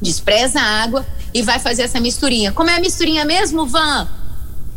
[0.00, 2.52] despreza a água e vai fazer essa misturinha.
[2.52, 4.08] Como é a misturinha mesmo, Van?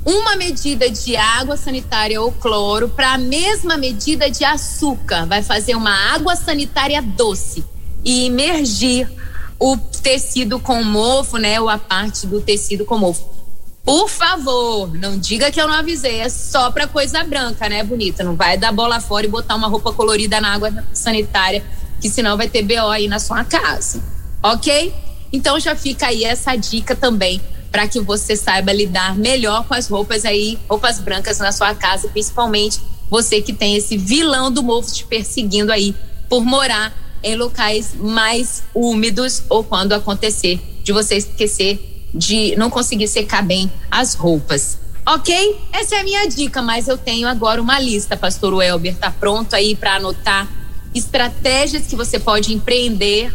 [0.05, 5.25] Uma medida de água sanitária ou cloro para a mesma medida de açúcar.
[5.25, 7.63] Vai fazer uma água sanitária doce
[8.03, 9.09] e imergir
[9.59, 11.59] o tecido com mofo, né?
[11.61, 13.29] Ou a parte do tecido com mofo.
[13.83, 18.23] Por favor, não diga que eu não avisei, é só para coisa branca, né, bonita?
[18.23, 21.63] Não vai dar bola fora e botar uma roupa colorida na água sanitária,
[21.99, 23.99] que senão vai ter BO aí na sua casa,
[24.43, 24.93] ok?
[25.33, 29.87] Então já fica aí essa dica também para que você saiba lidar melhor com as
[29.87, 32.79] roupas aí, roupas brancas na sua casa, principalmente
[33.09, 35.95] você que tem esse vilão do mofo te perseguindo aí
[36.29, 43.07] por morar em locais mais úmidos ou quando acontecer de você esquecer de não conseguir
[43.07, 44.77] secar bem as roupas.
[45.05, 45.59] Ok?
[45.71, 48.95] Essa é a minha dica, mas eu tenho agora uma lista, Pastor Welber.
[48.95, 50.47] Tá pronto aí para anotar
[50.93, 53.33] estratégias que você pode empreender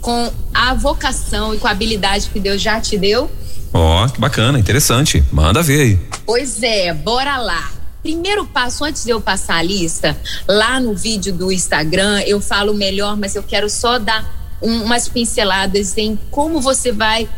[0.00, 3.30] com a vocação e com a habilidade que Deus já te deu?
[3.72, 5.22] Ó, oh, que bacana, interessante.
[5.32, 5.98] Manda ver aí.
[6.24, 7.72] Pois é, bora lá.
[8.02, 12.72] Primeiro passo, antes de eu passar a lista, lá no vídeo do Instagram eu falo
[12.72, 14.24] melhor, mas eu quero só dar
[14.62, 17.28] um, umas pinceladas em como você vai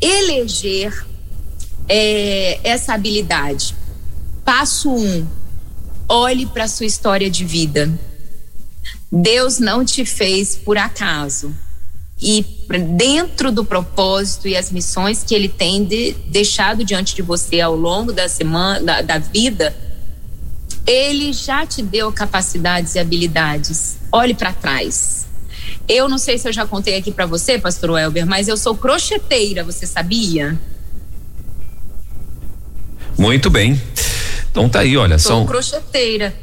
[0.00, 1.06] eleger
[1.88, 3.74] é, essa habilidade.
[4.44, 5.26] Passo um:
[6.08, 7.90] olhe para sua história de vida.
[9.10, 11.54] Deus não te fez por acaso
[12.22, 12.46] e
[12.96, 17.74] dentro do propósito e as missões que ele tem de, deixado diante de você ao
[17.74, 19.74] longo da semana, da, da vida,
[20.86, 23.96] ele já te deu capacidades e habilidades.
[24.12, 25.26] Olhe para trás.
[25.88, 28.76] Eu não sei se eu já contei aqui para você, Pastor Welber, mas eu sou
[28.76, 30.56] crocheteira, você sabia?
[33.18, 33.80] Muito bem.
[34.50, 36.34] Então tá aí, olha, sou são crocheteira.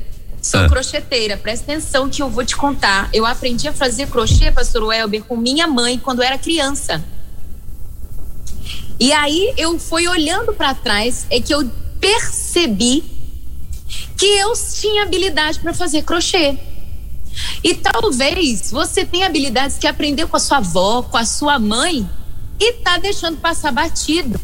[0.49, 0.67] Sou ah.
[0.67, 3.07] crocheteira, presta atenção que eu vou te contar.
[3.13, 7.05] Eu aprendi a fazer crochê, pastor Welber, com minha mãe quando era criança.
[8.99, 13.03] E aí eu fui olhando para trás, é que eu percebi
[14.17, 16.57] que eu tinha habilidade para fazer crochê.
[17.63, 22.09] E talvez você tenha habilidades que aprendeu com a sua avó, com a sua mãe
[22.59, 24.39] e tá deixando passar batido.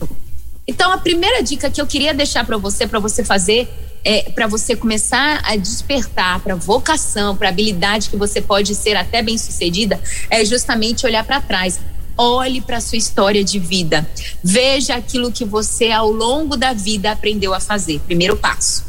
[0.68, 3.68] Então a primeira dica que eu queria deixar para você, para você fazer
[4.06, 9.24] é, para você começar a despertar para vocação, para habilidade que você pode ser até
[9.24, 11.80] bem sucedida, é justamente olhar para trás.
[12.16, 14.08] Olhe para sua história de vida.
[14.42, 18.00] Veja aquilo que você ao longo da vida aprendeu a fazer.
[18.02, 18.86] Primeiro passo.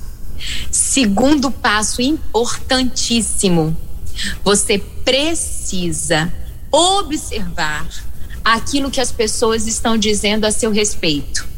[0.70, 3.76] Segundo passo importantíssimo.
[4.44, 6.32] Você precisa
[6.70, 7.88] observar
[8.44, 11.48] aquilo que as pessoas estão dizendo a seu respeito.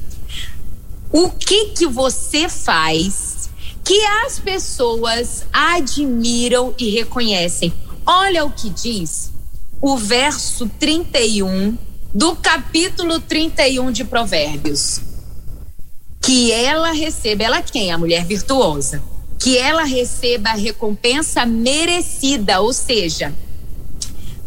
[1.13, 3.28] O que que você faz
[3.89, 7.73] que as pessoas admiram e reconhecem.
[8.05, 9.33] Olha o que diz
[9.81, 11.79] o verso 31
[12.13, 15.01] do capítulo 31 de Provérbios.
[16.21, 17.91] Que ela receba, ela quem?
[17.91, 19.03] A mulher virtuosa.
[19.39, 23.35] Que ela receba a recompensa merecida, ou seja,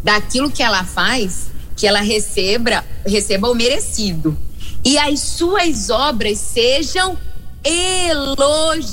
[0.04, 4.38] daquilo que ela faz, que ela receba, receba o merecido.
[4.86, 7.18] E as suas obras sejam
[7.64, 8.90] elogiadas.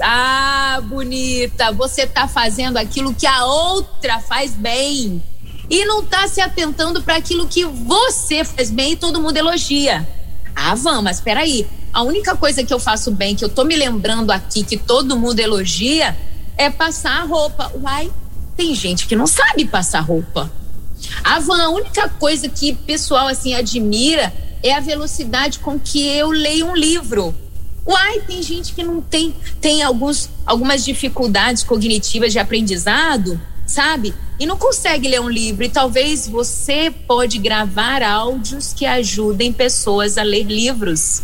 [0.00, 5.22] Ah, bonita, você está fazendo aquilo que a outra faz bem
[5.68, 10.08] e não está se atentando para aquilo que você faz bem e todo mundo elogia.
[10.54, 11.66] Ah, vamos, mas espera aí.
[11.92, 15.16] A única coisa que eu faço bem, que eu tô me lembrando aqui, que todo
[15.16, 16.16] mundo elogia,
[16.56, 17.70] é passar a roupa.
[17.74, 18.10] Uai,
[18.56, 20.50] tem gente que não sabe passar roupa.
[21.22, 24.32] Ah, Van, a única coisa que pessoal assim admira
[24.62, 27.34] é a velocidade com que eu leio um livro.
[27.84, 34.14] Uai, tem gente que não tem, tem alguns, algumas dificuldades cognitivas de aprendizado, sabe?
[34.38, 35.64] E não consegue ler um livro.
[35.64, 41.22] E talvez você pode gravar áudios que ajudem pessoas a ler livros.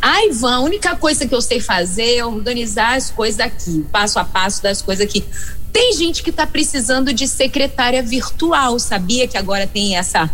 [0.00, 4.18] Ah, Ivan, a única coisa que eu sei fazer é organizar as coisas aqui, passo
[4.18, 5.24] a passo das coisas aqui.
[5.72, 10.30] Tem gente que está precisando de secretária virtual, sabia que agora tem essa,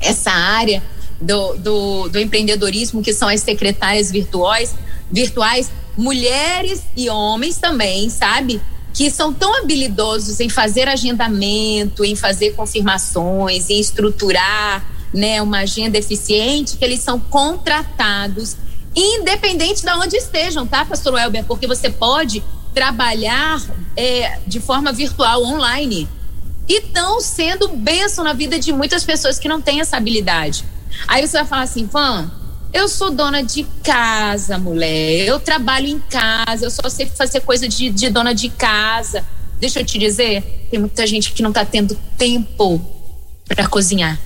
[0.00, 0.82] essa área
[1.20, 4.74] do, do, do empreendedorismo, que são as secretárias virtuais,
[5.10, 8.60] virtuais, mulheres e homens também, sabe?
[8.94, 15.98] Que são tão habilidosos em fazer agendamento, em fazer confirmações, em estruturar né, uma agenda
[15.98, 18.56] eficiente, que eles são contratados,
[18.94, 21.44] independente de onde estejam, tá, pastor Welber?
[21.44, 22.42] Porque você pode
[22.74, 23.60] trabalhar
[23.96, 26.08] é, de forma virtual, online.
[26.68, 30.64] E estão sendo bênção na vida de muitas pessoas que não têm essa habilidade.
[31.06, 32.30] Aí você vai falar assim, Van,
[32.72, 35.26] eu sou dona de casa, mulher.
[35.26, 39.24] Eu trabalho em casa, eu só sei fazer coisa de, de dona de casa.
[39.58, 42.80] Deixa eu te dizer, tem muita gente que não está tendo tempo
[43.46, 44.20] para cozinhar.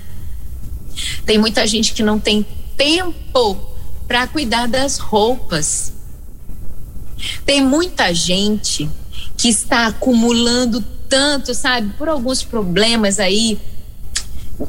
[1.25, 2.45] Tem muita gente que não tem
[2.77, 3.57] tempo
[4.07, 5.93] para cuidar das roupas.
[7.47, 8.91] Tem muita gente
[9.37, 13.59] que está acumulando tanto, sabe, por alguns problemas aí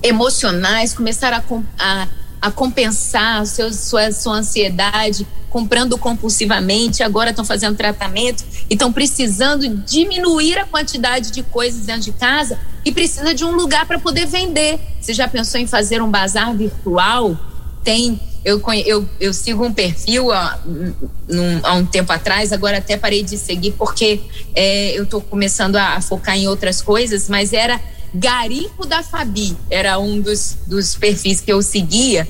[0.01, 2.07] emocionais, começaram a, a,
[2.41, 9.67] a compensar seu, sua, sua ansiedade, comprando compulsivamente, agora estão fazendo tratamento e estão precisando
[9.69, 14.25] diminuir a quantidade de coisas dentro de casa e precisa de um lugar para poder
[14.25, 14.79] vender.
[14.99, 17.37] Você já pensou em fazer um bazar virtual?
[17.83, 22.97] Tem eu, eu, eu sigo um perfil há, num, há um tempo atrás, agora até
[22.97, 24.19] parei de seguir porque
[24.53, 27.79] é, eu estou começando a, a, focar em outras coisas, mas era
[28.13, 32.27] Garimpo da Fabi, era um dos, dos perfis que eu seguia,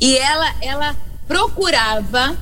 [0.00, 0.96] e ela, ela
[1.28, 2.38] procurava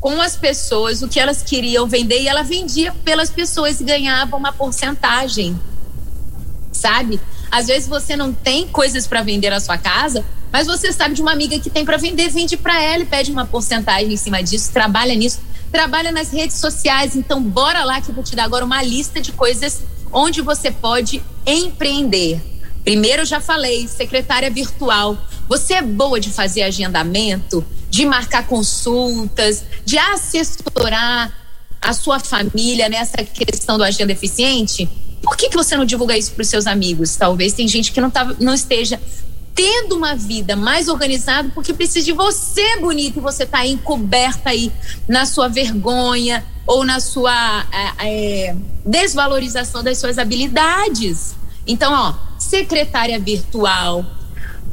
[0.00, 4.36] com as pessoas o que elas queriam vender e ela vendia pelas pessoas e ganhava
[4.36, 5.58] uma porcentagem,
[6.72, 7.20] sabe?
[7.48, 11.22] Às vezes você não tem coisas para vender na sua casa, mas você sabe de
[11.22, 14.42] uma amiga que tem para vender, vende para ela e pede uma porcentagem em cima
[14.42, 15.38] disso, trabalha nisso,
[15.70, 17.14] trabalha nas redes sociais.
[17.14, 19.82] Então, bora lá que eu vou te dar agora uma lista de coisas
[20.12, 22.40] onde você pode empreender.
[22.84, 25.16] Primeiro, eu já falei, secretária virtual.
[25.48, 31.32] Você é boa de fazer agendamento, de marcar consultas, de assessorar
[31.80, 34.88] a sua família nessa questão do agenda eficiente?
[35.22, 37.16] Por que, que você não divulga isso para os seus amigos?
[37.16, 39.00] Talvez tem gente que não, tá, não esteja
[39.54, 44.72] tendo uma vida mais organizada, porque precisa de você bonita e você tá encoberta aí
[45.08, 51.34] na sua vergonha ou na sua é, é, desvalorização das suas habilidades.
[51.66, 54.04] Então, ó, secretária virtual.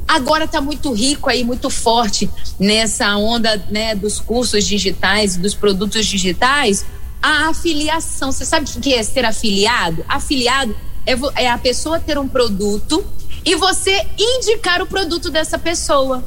[0.07, 6.05] Agora está muito rico aí, muito forte nessa onda né, dos cursos digitais, dos produtos
[6.05, 6.83] digitais,
[7.21, 8.31] a afiliação.
[8.31, 10.03] Você sabe o que é ser afiliado?
[10.07, 10.75] Afiliado
[11.05, 13.05] é, é a pessoa ter um produto
[13.45, 16.23] e você indicar o produto dessa pessoa.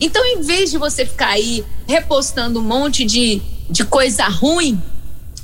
[0.00, 4.80] Então, em vez de você ficar aí repostando um monte de, de coisa ruim,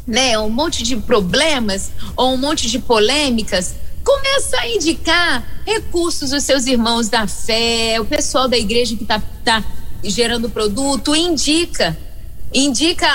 [0.06, 6.44] né, um monte de problemas ou um monte de polêmicas, começa a indicar recursos dos
[6.44, 9.64] seus irmãos da fé, o pessoal da igreja que está tá
[10.02, 11.96] gerando produto, indica
[12.52, 13.06] indica,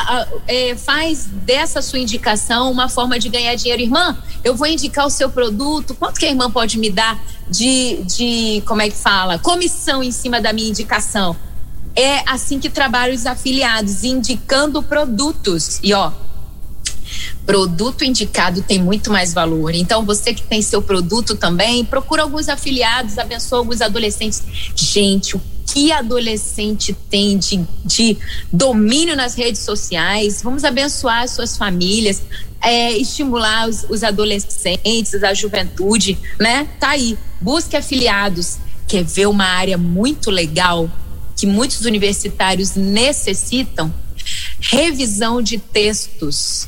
[0.47, 3.81] é, faz dessa sua indicação uma forma de ganhar dinheiro.
[3.81, 8.03] Irmã, eu vou indicar o seu produto, quanto que a irmã pode me dar de,
[8.03, 11.35] de como é que fala, comissão em cima da minha indicação?
[11.95, 15.79] É assim que trabalham os afiliados, indicando produtos.
[15.83, 16.11] E ó,
[17.45, 19.73] produto indicado tem muito mais valor.
[19.75, 24.41] Então, você que tem seu produto também, procura alguns afiliados, abençoa alguns adolescentes.
[24.75, 28.17] Gente, o que adolescente tem de, de
[28.51, 30.41] domínio nas redes sociais.
[30.41, 32.21] Vamos abençoar as suas famílias,
[32.61, 36.67] é, estimular os, os adolescentes, a juventude, né?
[36.79, 37.17] Tá aí.
[37.39, 38.57] Busque afiliados.
[38.87, 40.89] Quer ver uma área muito legal
[41.35, 43.93] que muitos universitários necessitam?
[44.59, 46.67] Revisão de textos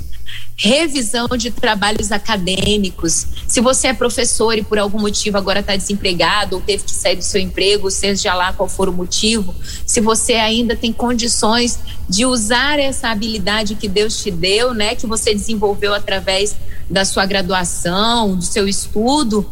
[0.55, 3.25] revisão de trabalhos acadêmicos.
[3.47, 7.15] Se você é professor e por algum motivo agora está desempregado ou teve que sair
[7.15, 9.53] do seu emprego, seja lá qual for o motivo,
[9.85, 15.07] se você ainda tem condições de usar essa habilidade que Deus te deu, né, que
[15.07, 16.55] você desenvolveu através
[16.89, 19.49] da sua graduação, do seu estudo,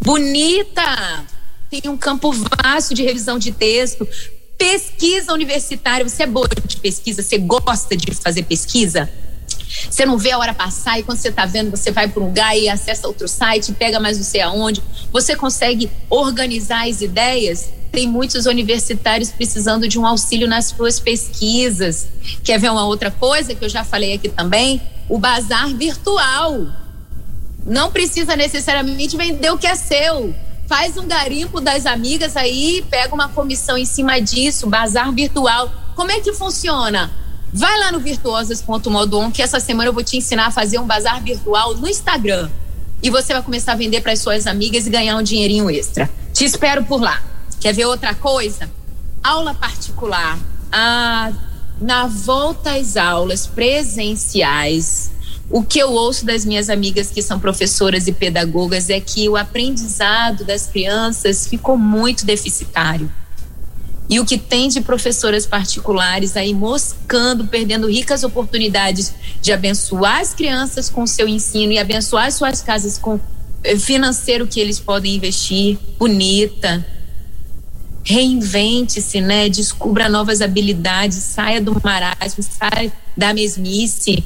[0.00, 1.24] bonita.
[1.70, 2.32] Tem um campo
[2.62, 4.06] vasto de revisão de texto,
[4.56, 6.08] pesquisa universitária.
[6.08, 7.22] Você é boa de pesquisa?
[7.22, 9.10] Você gosta de fazer pesquisa?
[9.90, 12.26] Você não vê a hora passar e quando você está vendo, você vai para um
[12.26, 14.82] lugar e acessa outro site, pega mais não sei aonde.
[15.12, 17.70] Você consegue organizar as ideias.
[17.90, 22.08] Tem muitos universitários precisando de um auxílio nas suas pesquisas.
[22.42, 24.82] Quer ver uma outra coisa que eu já falei aqui também?
[25.08, 26.66] O bazar virtual.
[27.64, 30.34] Não precisa necessariamente vender o que é seu.
[30.66, 35.70] Faz um garimpo das amigas aí, pega uma comissão em cima disso, bazar virtual.
[35.94, 37.12] Como é que funciona?
[37.56, 41.22] Vai lá no virtuosas.modon que essa semana eu vou te ensinar a fazer um bazar
[41.22, 42.50] virtual no Instagram.
[43.00, 46.10] E você vai começar a vender para as suas amigas e ganhar um dinheirinho extra.
[46.32, 47.22] Te espero por lá.
[47.60, 48.68] Quer ver outra coisa?
[49.22, 50.36] Aula particular.
[50.72, 51.32] Ah,
[51.80, 55.12] na volta às aulas presenciais,
[55.48, 59.36] o que eu ouço das minhas amigas que são professoras e pedagogas é que o
[59.36, 63.08] aprendizado das crianças ficou muito deficitário.
[64.08, 70.34] E o que tem de professoras particulares aí moscando, perdendo ricas oportunidades de abençoar as
[70.34, 73.18] crianças com seu ensino e abençoar as suas casas com
[73.62, 76.86] eh, financeiro que eles podem investir, bonita.
[78.04, 79.48] Reinvente-se, né?
[79.48, 84.22] Descubra novas habilidades, saia do marasmo, saia da mesmice.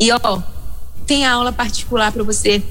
[0.00, 0.42] E ó,
[1.06, 2.62] tem aula particular para você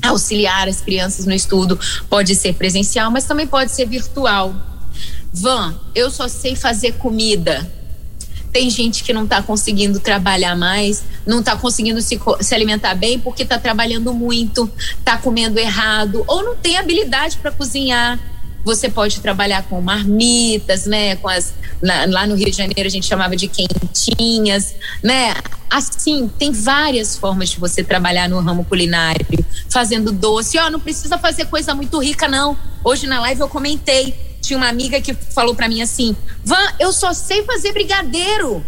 [0.00, 1.78] auxiliar as crianças no estudo.
[2.08, 4.69] Pode ser presencial, mas também pode ser virtual
[5.32, 7.70] Van, eu só sei fazer comida.
[8.52, 13.18] Tem gente que não está conseguindo trabalhar mais, não está conseguindo se, se, alimentar bem
[13.18, 14.68] porque está trabalhando muito,
[14.98, 18.18] está comendo errado ou não tem habilidade para cozinhar.
[18.64, 21.16] Você pode trabalhar com marmitas, né?
[21.16, 25.34] Com as na, lá no Rio de Janeiro a gente chamava de quentinhas, né?
[25.68, 29.24] Assim, tem várias formas de você trabalhar no ramo culinário,
[29.68, 30.58] fazendo doce.
[30.58, 32.56] Ó, oh, não precisa fazer coisa muito rica não.
[32.84, 34.14] Hoje na live eu comentei,
[34.50, 38.64] tinha uma amiga que falou para mim assim: "Van, eu só sei fazer brigadeiro".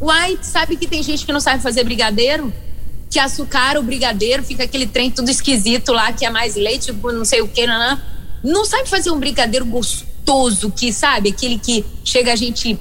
[0.00, 2.52] Uai, sabe que tem gente que não sabe fazer brigadeiro?
[3.08, 7.24] Que açucar o brigadeiro, fica aquele trem tudo esquisito lá, que é mais leite, não
[7.24, 8.14] sei o que, não, não
[8.44, 12.78] não sabe fazer um brigadeiro gostoso que, sabe, aquele que chega a gente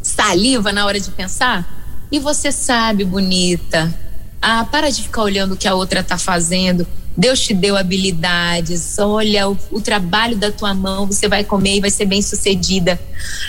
[0.00, 2.06] saliva na hora de pensar?
[2.12, 3.92] E você sabe, bonita.
[4.40, 6.86] Ah, para de ficar olhando o que a outra tá fazendo.
[7.16, 8.98] Deus te deu habilidades.
[8.98, 13.00] Olha, o, o, trabalho da tua mão, você vai comer e vai ser bem sucedida.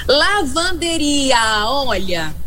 [0.08, 2.45] Lavanderia, olha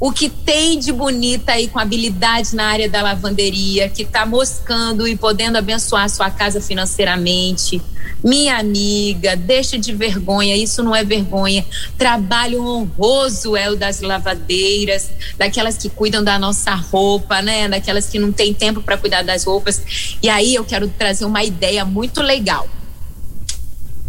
[0.00, 5.06] o que tem de bonita aí com habilidade na área da lavanderia, que está moscando
[5.06, 7.82] e podendo abençoar sua casa financeiramente.
[8.24, 11.66] Minha amiga, deixa de vergonha, isso não é vergonha.
[11.98, 17.68] Trabalho honroso é o das lavadeiras, daquelas que cuidam da nossa roupa, né?
[17.68, 19.82] Daquelas que não têm tempo para cuidar das roupas.
[20.22, 22.66] E aí eu quero trazer uma ideia muito legal.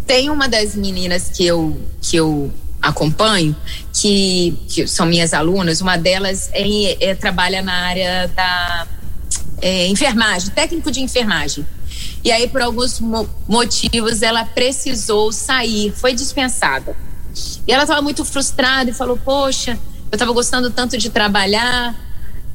[0.06, 2.50] Tem uma das meninas que eu que eu
[2.82, 3.54] acompanho,
[3.92, 8.86] que, que são minhas alunas, uma delas é, é trabalha na área da
[9.60, 11.64] é, enfermagem, técnico de enfermagem.
[12.24, 16.96] E aí, por alguns mo motivos, ela precisou sair, foi dispensada.
[17.66, 19.78] E ela estava muito frustrada e falou: Poxa,
[20.10, 21.94] eu estava gostando tanto de trabalhar.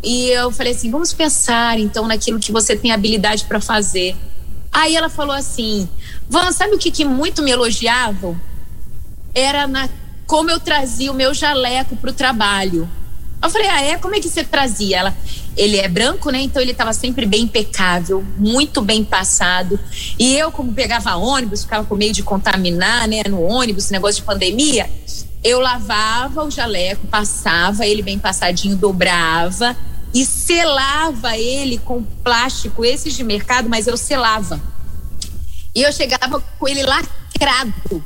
[0.03, 4.15] E eu falei assim: Vamos pensar então naquilo que você tem habilidade para fazer.
[4.71, 5.87] Aí ela falou assim:
[6.29, 8.39] Van, sabe o que, que muito me elogiavam?
[9.33, 9.89] Era na
[10.27, 12.87] como eu trazia o meu jaleco para o trabalho.
[13.41, 13.97] Eu falei, ah, é?
[13.97, 14.97] Como é que você trazia?
[14.97, 15.17] Ela,
[15.55, 16.41] ele é branco, né?
[16.41, 19.79] Então ele estava sempre bem impecável, muito bem passado.
[20.19, 23.23] E eu, como pegava ônibus, ficava com meio de contaminar, né?
[23.29, 24.89] No ônibus, negócio de pandemia,
[25.43, 29.77] eu lavava o jaleco, passava ele bem passadinho, dobrava
[30.13, 34.59] e selava ele com plástico, esses de mercado, mas eu selava.
[35.73, 38.03] E eu chegava com ele lacrado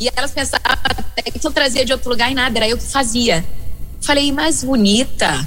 [0.00, 2.84] e elas pensavam até que eu trazia de outro lugar e nada, era eu que
[2.84, 3.44] fazia.
[4.00, 5.46] Falei, mais bonita.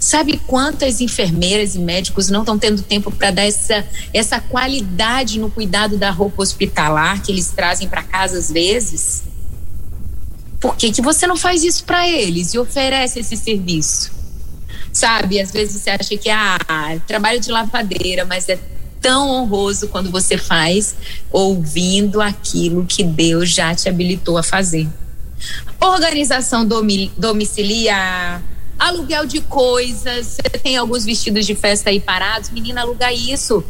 [0.00, 5.50] Sabe quantas enfermeiras e médicos não estão tendo tempo para dar essa, essa qualidade no
[5.50, 9.22] cuidado da roupa hospitalar que eles trazem para casa às vezes?
[10.60, 14.12] Por que, que você não faz isso para eles e oferece esse serviço?
[14.92, 16.58] Sabe, às vezes você acha que ah,
[17.06, 18.58] trabalho de lavadeira, mas é
[19.04, 20.94] tão honroso quando você faz
[21.30, 24.88] ouvindo aquilo que Deus já te habilitou a fazer.
[25.78, 26.66] Organização
[27.14, 28.42] domiciliar,
[28.78, 30.28] aluguel de coisas.
[30.28, 33.62] Você tem alguns vestidos de festa aí parados, menina, aluga isso.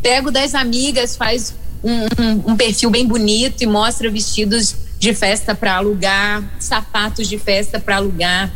[0.00, 5.54] Pega das amigas, faz um, um, um perfil bem bonito e mostra vestidos de festa
[5.54, 8.50] para alugar, sapatos de festa para alugar.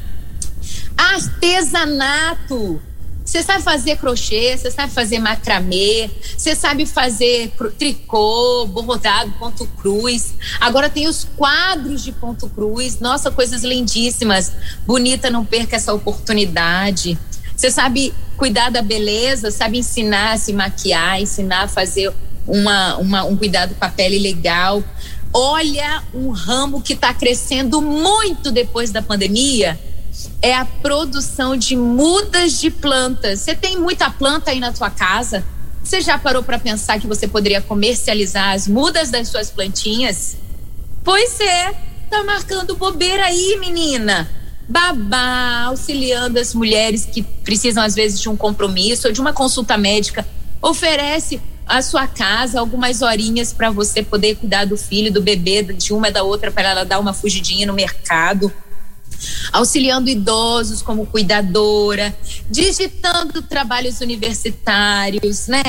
[0.97, 2.80] Artesanato
[3.33, 10.35] você sabe fazer crochê, você sabe fazer macramê, você sabe fazer tricô, bordado, ponto cruz.
[10.61, 13.01] Agora tem os quadros de ponto cruz.
[13.01, 14.53] Nossa, coisas lindíssimas.
[14.87, 17.18] Bonita, não perca essa oportunidade.
[17.57, 22.12] Você sabe cuidar da beleza, sabe ensinar a se maquiar, ensinar a fazer
[22.47, 24.85] uma, uma, um cuidado com a pele legal.
[25.33, 29.80] Olha um ramo que está crescendo muito depois da pandemia
[30.43, 33.40] é a produção de mudas de plantas.
[33.40, 35.45] Você tem muita planta aí na tua casa?
[35.82, 40.36] Você já parou para pensar que você poderia comercializar as mudas das suas plantinhas?
[41.05, 41.72] Pois é,
[42.11, 44.28] tá marcando bobeira aí, menina.
[44.68, 49.76] Babá, auxiliando as mulheres que precisam às vezes de um compromisso ou de uma consulta
[49.76, 50.26] médica,
[50.61, 55.93] oferece a sua casa algumas horinhas para você poder cuidar do filho, do bebê, de
[55.93, 58.53] uma e da outra para ela dar uma fugidinha no mercado
[59.53, 62.17] auxiliando idosos como cuidadora,
[62.51, 65.63] digitando trabalhos universitários, né?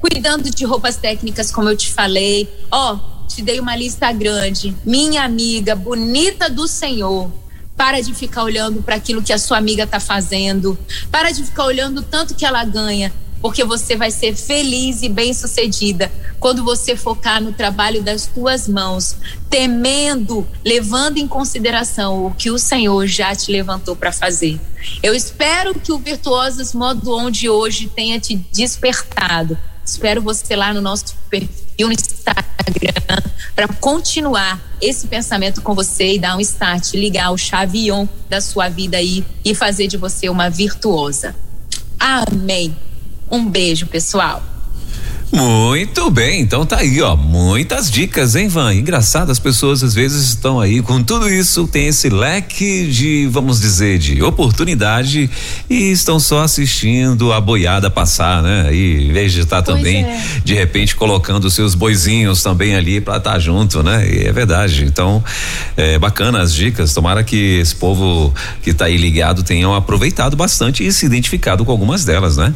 [0.00, 2.48] Cuidando de roupas técnicas, como eu te falei.
[2.70, 4.74] Ó, oh, te dei uma lista grande.
[4.84, 7.30] Minha amiga, bonita do Senhor.
[7.76, 10.76] Para de ficar olhando para aquilo que a sua amiga está fazendo.
[11.10, 16.10] Para de ficar olhando tanto que ela ganha porque você vai ser feliz e bem-sucedida
[16.40, 19.16] quando você focar no trabalho das tuas mãos,
[19.50, 24.60] temendo, levando em consideração o que o Senhor já te levantou para fazer.
[25.02, 29.58] Eu espero que o Virtuosas Modo On de hoje tenha te despertado.
[29.84, 33.22] Espero você lá no nosso perfil no Instagram
[33.54, 38.68] para continuar esse pensamento com você e dar um start, ligar o chavion da sua
[38.68, 41.34] vida aí e fazer de você uma virtuosa.
[41.98, 42.76] Amém.
[43.30, 44.42] Um beijo, pessoal.
[45.30, 48.74] Muito bem, então tá aí, ó, muitas dicas, hein, Van?
[48.74, 53.60] Engraçado, as pessoas às vezes estão aí com tudo isso, tem esse leque de, vamos
[53.60, 55.30] dizer, de oportunidade
[55.68, 58.74] e estão só assistindo a boiada passar, né?
[58.74, 60.22] E em vez de estar também, é.
[60.42, 64.10] de repente, colocando seus boizinhos também ali para estar tá junto, né?
[64.10, 64.84] E é verdade.
[64.84, 65.22] Então,
[65.76, 66.94] é bacana as dicas.
[66.94, 71.70] Tomara que esse povo que tá aí ligado tenham aproveitado bastante e se identificado com
[71.70, 72.54] algumas delas, né?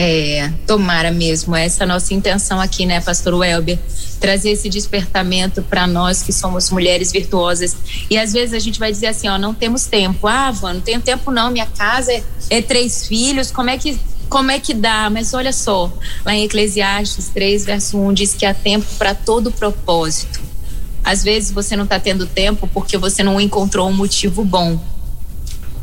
[0.00, 3.76] É, tomara mesmo, essa é nossa intenção aqui, né, pastor Welber?
[4.20, 7.76] Trazer esse despertamento para nós que somos mulheres virtuosas.
[8.08, 10.28] E às vezes a gente vai dizer assim, ó, não temos tempo.
[10.28, 13.98] Ah, Van, não tenho tempo não, minha casa é, é três filhos, como é que
[14.28, 15.10] como é que dá?
[15.10, 15.92] Mas olha só,
[16.24, 20.40] lá em Eclesiastes 3, verso 1 diz que há tempo para todo propósito.
[21.02, 24.78] Às vezes você não está tendo tempo porque você não encontrou um motivo bom,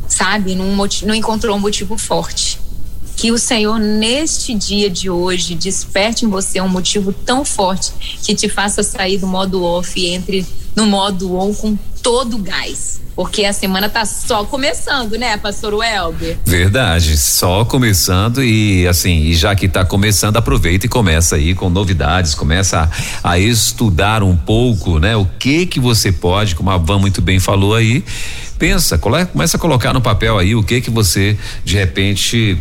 [0.08, 0.54] sabe?
[0.54, 2.64] Não, não encontrou um motivo forte.
[3.16, 7.92] Que o Senhor, neste dia de hoje, desperte em você um motivo tão forte
[8.22, 10.46] que te faça sair do modo off e entre
[10.76, 13.00] no modo on com todo o gás.
[13.16, 16.36] Porque a semana tá só começando, né, pastor Welber?
[16.44, 21.70] Verdade, só começando e assim, e já que tá começando, aproveita e começa aí com
[21.70, 22.90] novidades, começa
[23.24, 25.16] a, a estudar um pouco, né?
[25.16, 28.04] O que que você pode, como a Van muito bem falou aí,
[28.58, 32.58] pensa, começa a colocar no papel aí o que que você de repente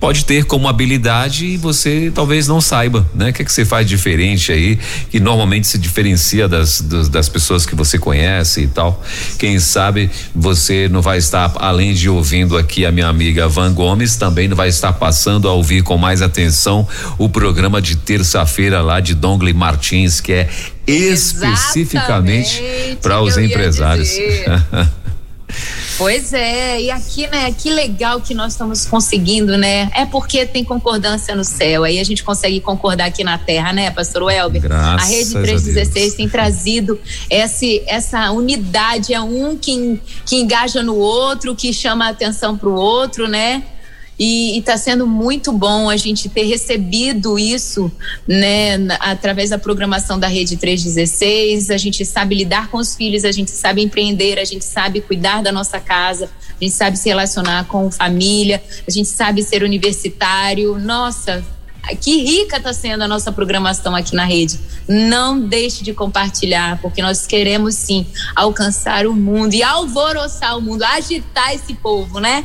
[0.00, 3.30] pode ter como habilidade e você talvez não saiba, né?
[3.30, 4.78] O que, é que você faz diferente aí,
[5.10, 9.02] que normalmente se diferencia das, das, das, pessoas que você conhece e tal.
[9.38, 14.16] Quem sabe você não vai estar, além de ouvindo aqui a minha amiga Van Gomes,
[14.16, 16.86] também não vai estar passando a ouvir com mais atenção
[17.18, 20.48] o programa de terça-feira lá de Dongley Martins, que é
[20.86, 22.62] especificamente
[23.02, 24.10] para os empresários.
[25.98, 29.90] Pois é, e aqui, né, que legal que nós estamos conseguindo, né?
[29.92, 33.90] É porque tem concordância no céu, aí a gente consegue concordar aqui na terra, né,
[33.90, 34.62] pastor Welber?
[34.62, 40.84] Graças a Rede 316 a tem trazido esse, essa unidade, é um que, que engaja
[40.84, 43.64] no outro, que chama a atenção para o outro, né?
[44.18, 47.90] E está sendo muito bom a gente ter recebido isso,
[48.26, 51.70] né, através da programação da Rede 316.
[51.70, 55.42] A gente sabe lidar com os filhos, a gente sabe empreender, a gente sabe cuidar
[55.42, 56.28] da nossa casa,
[56.60, 60.76] a gente sabe se relacionar com família, a gente sabe ser universitário.
[60.78, 61.44] Nossa,
[62.00, 64.58] que rica está sendo a nossa programação aqui na rede.
[64.88, 70.82] Não deixe de compartilhar, porque nós queremos sim alcançar o mundo e alvoroçar o mundo,
[70.82, 72.44] agitar esse povo, né?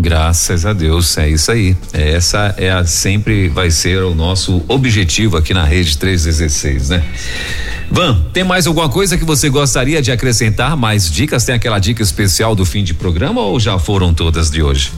[0.00, 1.76] Graças a Deus, é isso aí.
[1.92, 7.04] É, essa é a, sempre vai ser o nosso objetivo aqui na Rede 316, né?
[7.90, 10.76] Van, tem mais alguma coisa que você gostaria de acrescentar?
[10.76, 11.44] Mais dicas?
[11.44, 14.92] Tem aquela dica especial do fim de programa ou já foram todas de hoje?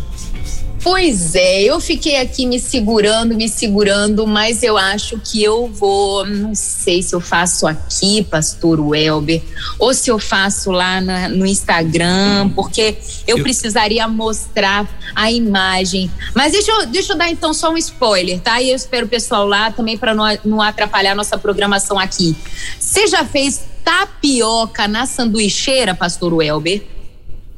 [0.83, 6.25] Pois é, eu fiquei aqui me segurando, me segurando, mas eu acho que eu vou,
[6.25, 9.43] não sei se eu faço aqui, pastor Welber,
[9.79, 16.11] ou se eu faço lá na, no Instagram, porque eu, eu, precisaria mostrar a imagem.
[16.35, 18.63] Mas deixa eu, deixa eu dar então só um spoiler, tá?
[18.63, 22.35] E eu espero o pessoal lá também para não, não atrapalhar nossa programação aqui.
[22.79, 27.00] Você já fez tapioca na sanduicheira, pastor Welber?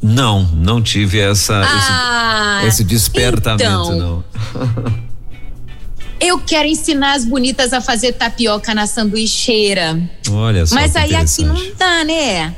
[0.03, 4.25] Não, não tive essa ah, esse, esse despertamento, então, não.
[6.21, 10.01] eu quero ensinar as bonitas a fazer tapioca na sanduicheira.
[10.31, 10.75] Olha só.
[10.75, 12.55] Mas aí aqui não dá, né?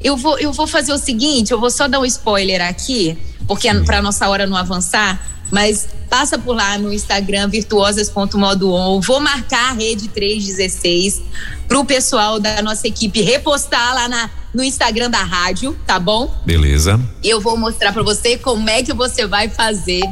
[0.00, 3.72] Eu vou, eu vou fazer o seguinte, eu vou só dar um spoiler aqui, porque
[3.84, 5.20] para nossa hora não avançar,
[5.50, 9.00] mas passa por lá no Instagram virtuosas.modoon.
[9.00, 11.22] Vou marcar a rede 316
[11.66, 16.34] para o pessoal da nossa equipe repostar lá na no Instagram da rádio, tá bom?
[16.44, 17.00] Beleza.
[17.22, 20.02] Eu vou mostrar para você como é que você vai fazer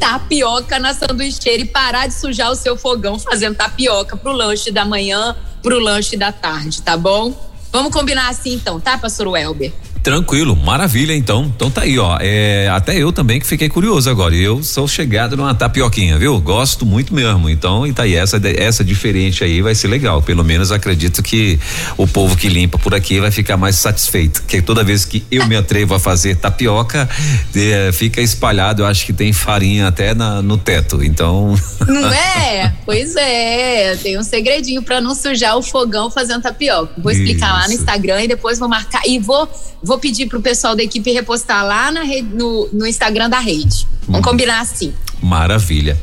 [0.00, 4.84] tapioca na sanduicheira e parar de sujar o seu fogão fazendo tapioca pro lanche da
[4.84, 7.32] manhã, pro lanche da tarde, tá bom?
[7.70, 9.72] Vamos combinar assim então, tá, pastor Welber?
[10.02, 11.44] Tranquilo, maravilha então.
[11.54, 12.18] Então tá aí, ó.
[12.20, 14.34] É, até eu também que fiquei curioso agora.
[14.34, 16.40] Eu sou chegado numa tapioquinha, viu?
[16.40, 17.48] Gosto muito mesmo.
[17.48, 20.20] Então, e tá aí, essa, essa diferente aí vai ser legal.
[20.20, 21.58] Pelo menos acredito que
[21.96, 24.42] o povo que limpa por aqui vai ficar mais satisfeito.
[24.42, 27.08] Que toda vez que eu me atrevo a fazer tapioca,
[27.54, 28.82] é, fica espalhado.
[28.82, 31.02] Eu acho que tem farinha até na, no teto.
[31.04, 31.54] Então.
[31.86, 32.74] Não é?
[32.84, 33.96] pois é.
[33.96, 36.92] Tem um segredinho para não sujar o fogão fazendo tapioca.
[36.98, 37.60] Vou explicar Isso.
[37.60, 39.02] lá no Instagram e depois vou marcar.
[39.06, 39.48] E vou,
[39.82, 43.38] vou vou pedir pro pessoal da equipe repostar lá na rede, no, no Instagram da
[43.38, 43.86] rede.
[44.06, 44.22] Vamos hum.
[44.22, 44.92] combinar assim.
[45.20, 46.00] maravilha.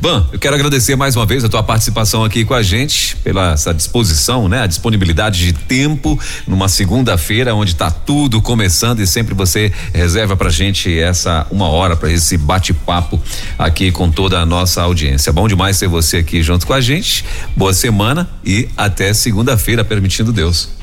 [0.00, 3.52] Bom, eu quero agradecer mais uma vez a tua participação aqui com a gente, pela
[3.52, 4.62] essa disposição, né?
[4.62, 10.50] A disponibilidade de tempo numa segunda-feira onde está tudo começando e sempre você reserva pra
[10.50, 13.20] gente essa uma hora para esse bate-papo
[13.58, 15.32] aqui com toda a nossa audiência.
[15.32, 17.24] Bom demais ter você aqui junto com a gente.
[17.56, 20.79] Boa semana e até segunda-feira, permitindo Deus.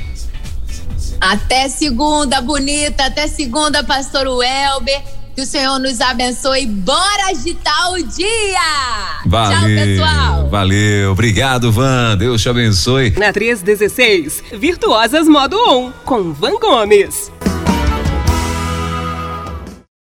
[1.20, 3.06] Até segunda, bonita.
[3.06, 5.02] Até segunda, pastor Welber.
[5.36, 6.66] Que o Senhor nos abençoe.
[6.66, 9.22] Bora agitar o dia!
[9.28, 10.50] Valeu, Tchau, pessoal.
[10.50, 11.12] Valeu.
[11.12, 12.18] Obrigado, Van.
[12.18, 13.12] Deus te abençoe.
[13.12, 17.32] Na 316, Virtuosas Modo On, com Van Gomes.